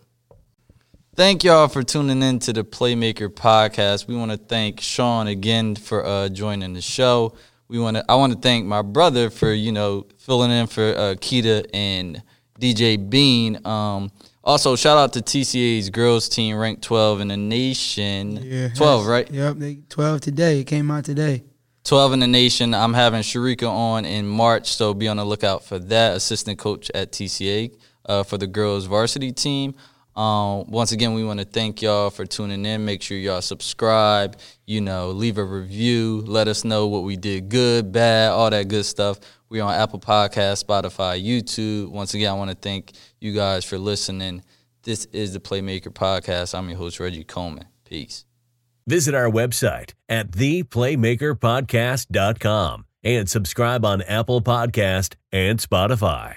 [1.20, 4.08] Thank y'all for tuning in to the Playmaker podcast.
[4.08, 7.34] We want to thank Sean again for uh, joining the show.
[7.68, 8.04] We want to.
[8.08, 12.22] I want to thank my brother for you know filling in for uh, Keita and
[12.58, 13.60] DJ Bean.
[13.66, 14.10] Um,
[14.42, 18.72] also, shout out to TCA's girls team, ranked 12 in the nation.
[18.74, 19.30] 12, right?
[19.30, 20.60] Yep, they 12 today.
[20.60, 21.44] It came out today.
[21.84, 22.72] 12 in the nation.
[22.72, 26.16] I'm having Sharika on in March, so be on the lookout for that.
[26.16, 29.74] Assistant coach at TCA uh, for the girls varsity team.
[30.16, 32.84] Um, once again, we want to thank y'all for tuning in.
[32.84, 37.48] Make sure y'all subscribe, you know, leave a review, let us know what we did
[37.48, 39.20] good, bad, all that good stuff.
[39.48, 41.90] We're on Apple Podcast, Spotify, YouTube.
[41.90, 44.42] Once again, I want to thank you guys for listening.
[44.82, 46.54] This is the Playmaker Podcast.
[46.56, 47.64] I'm your host, Reggie Coleman.
[47.84, 48.26] Peace.
[48.86, 56.36] Visit our website at theplaymakerpodcast.com and subscribe on Apple Podcast and Spotify.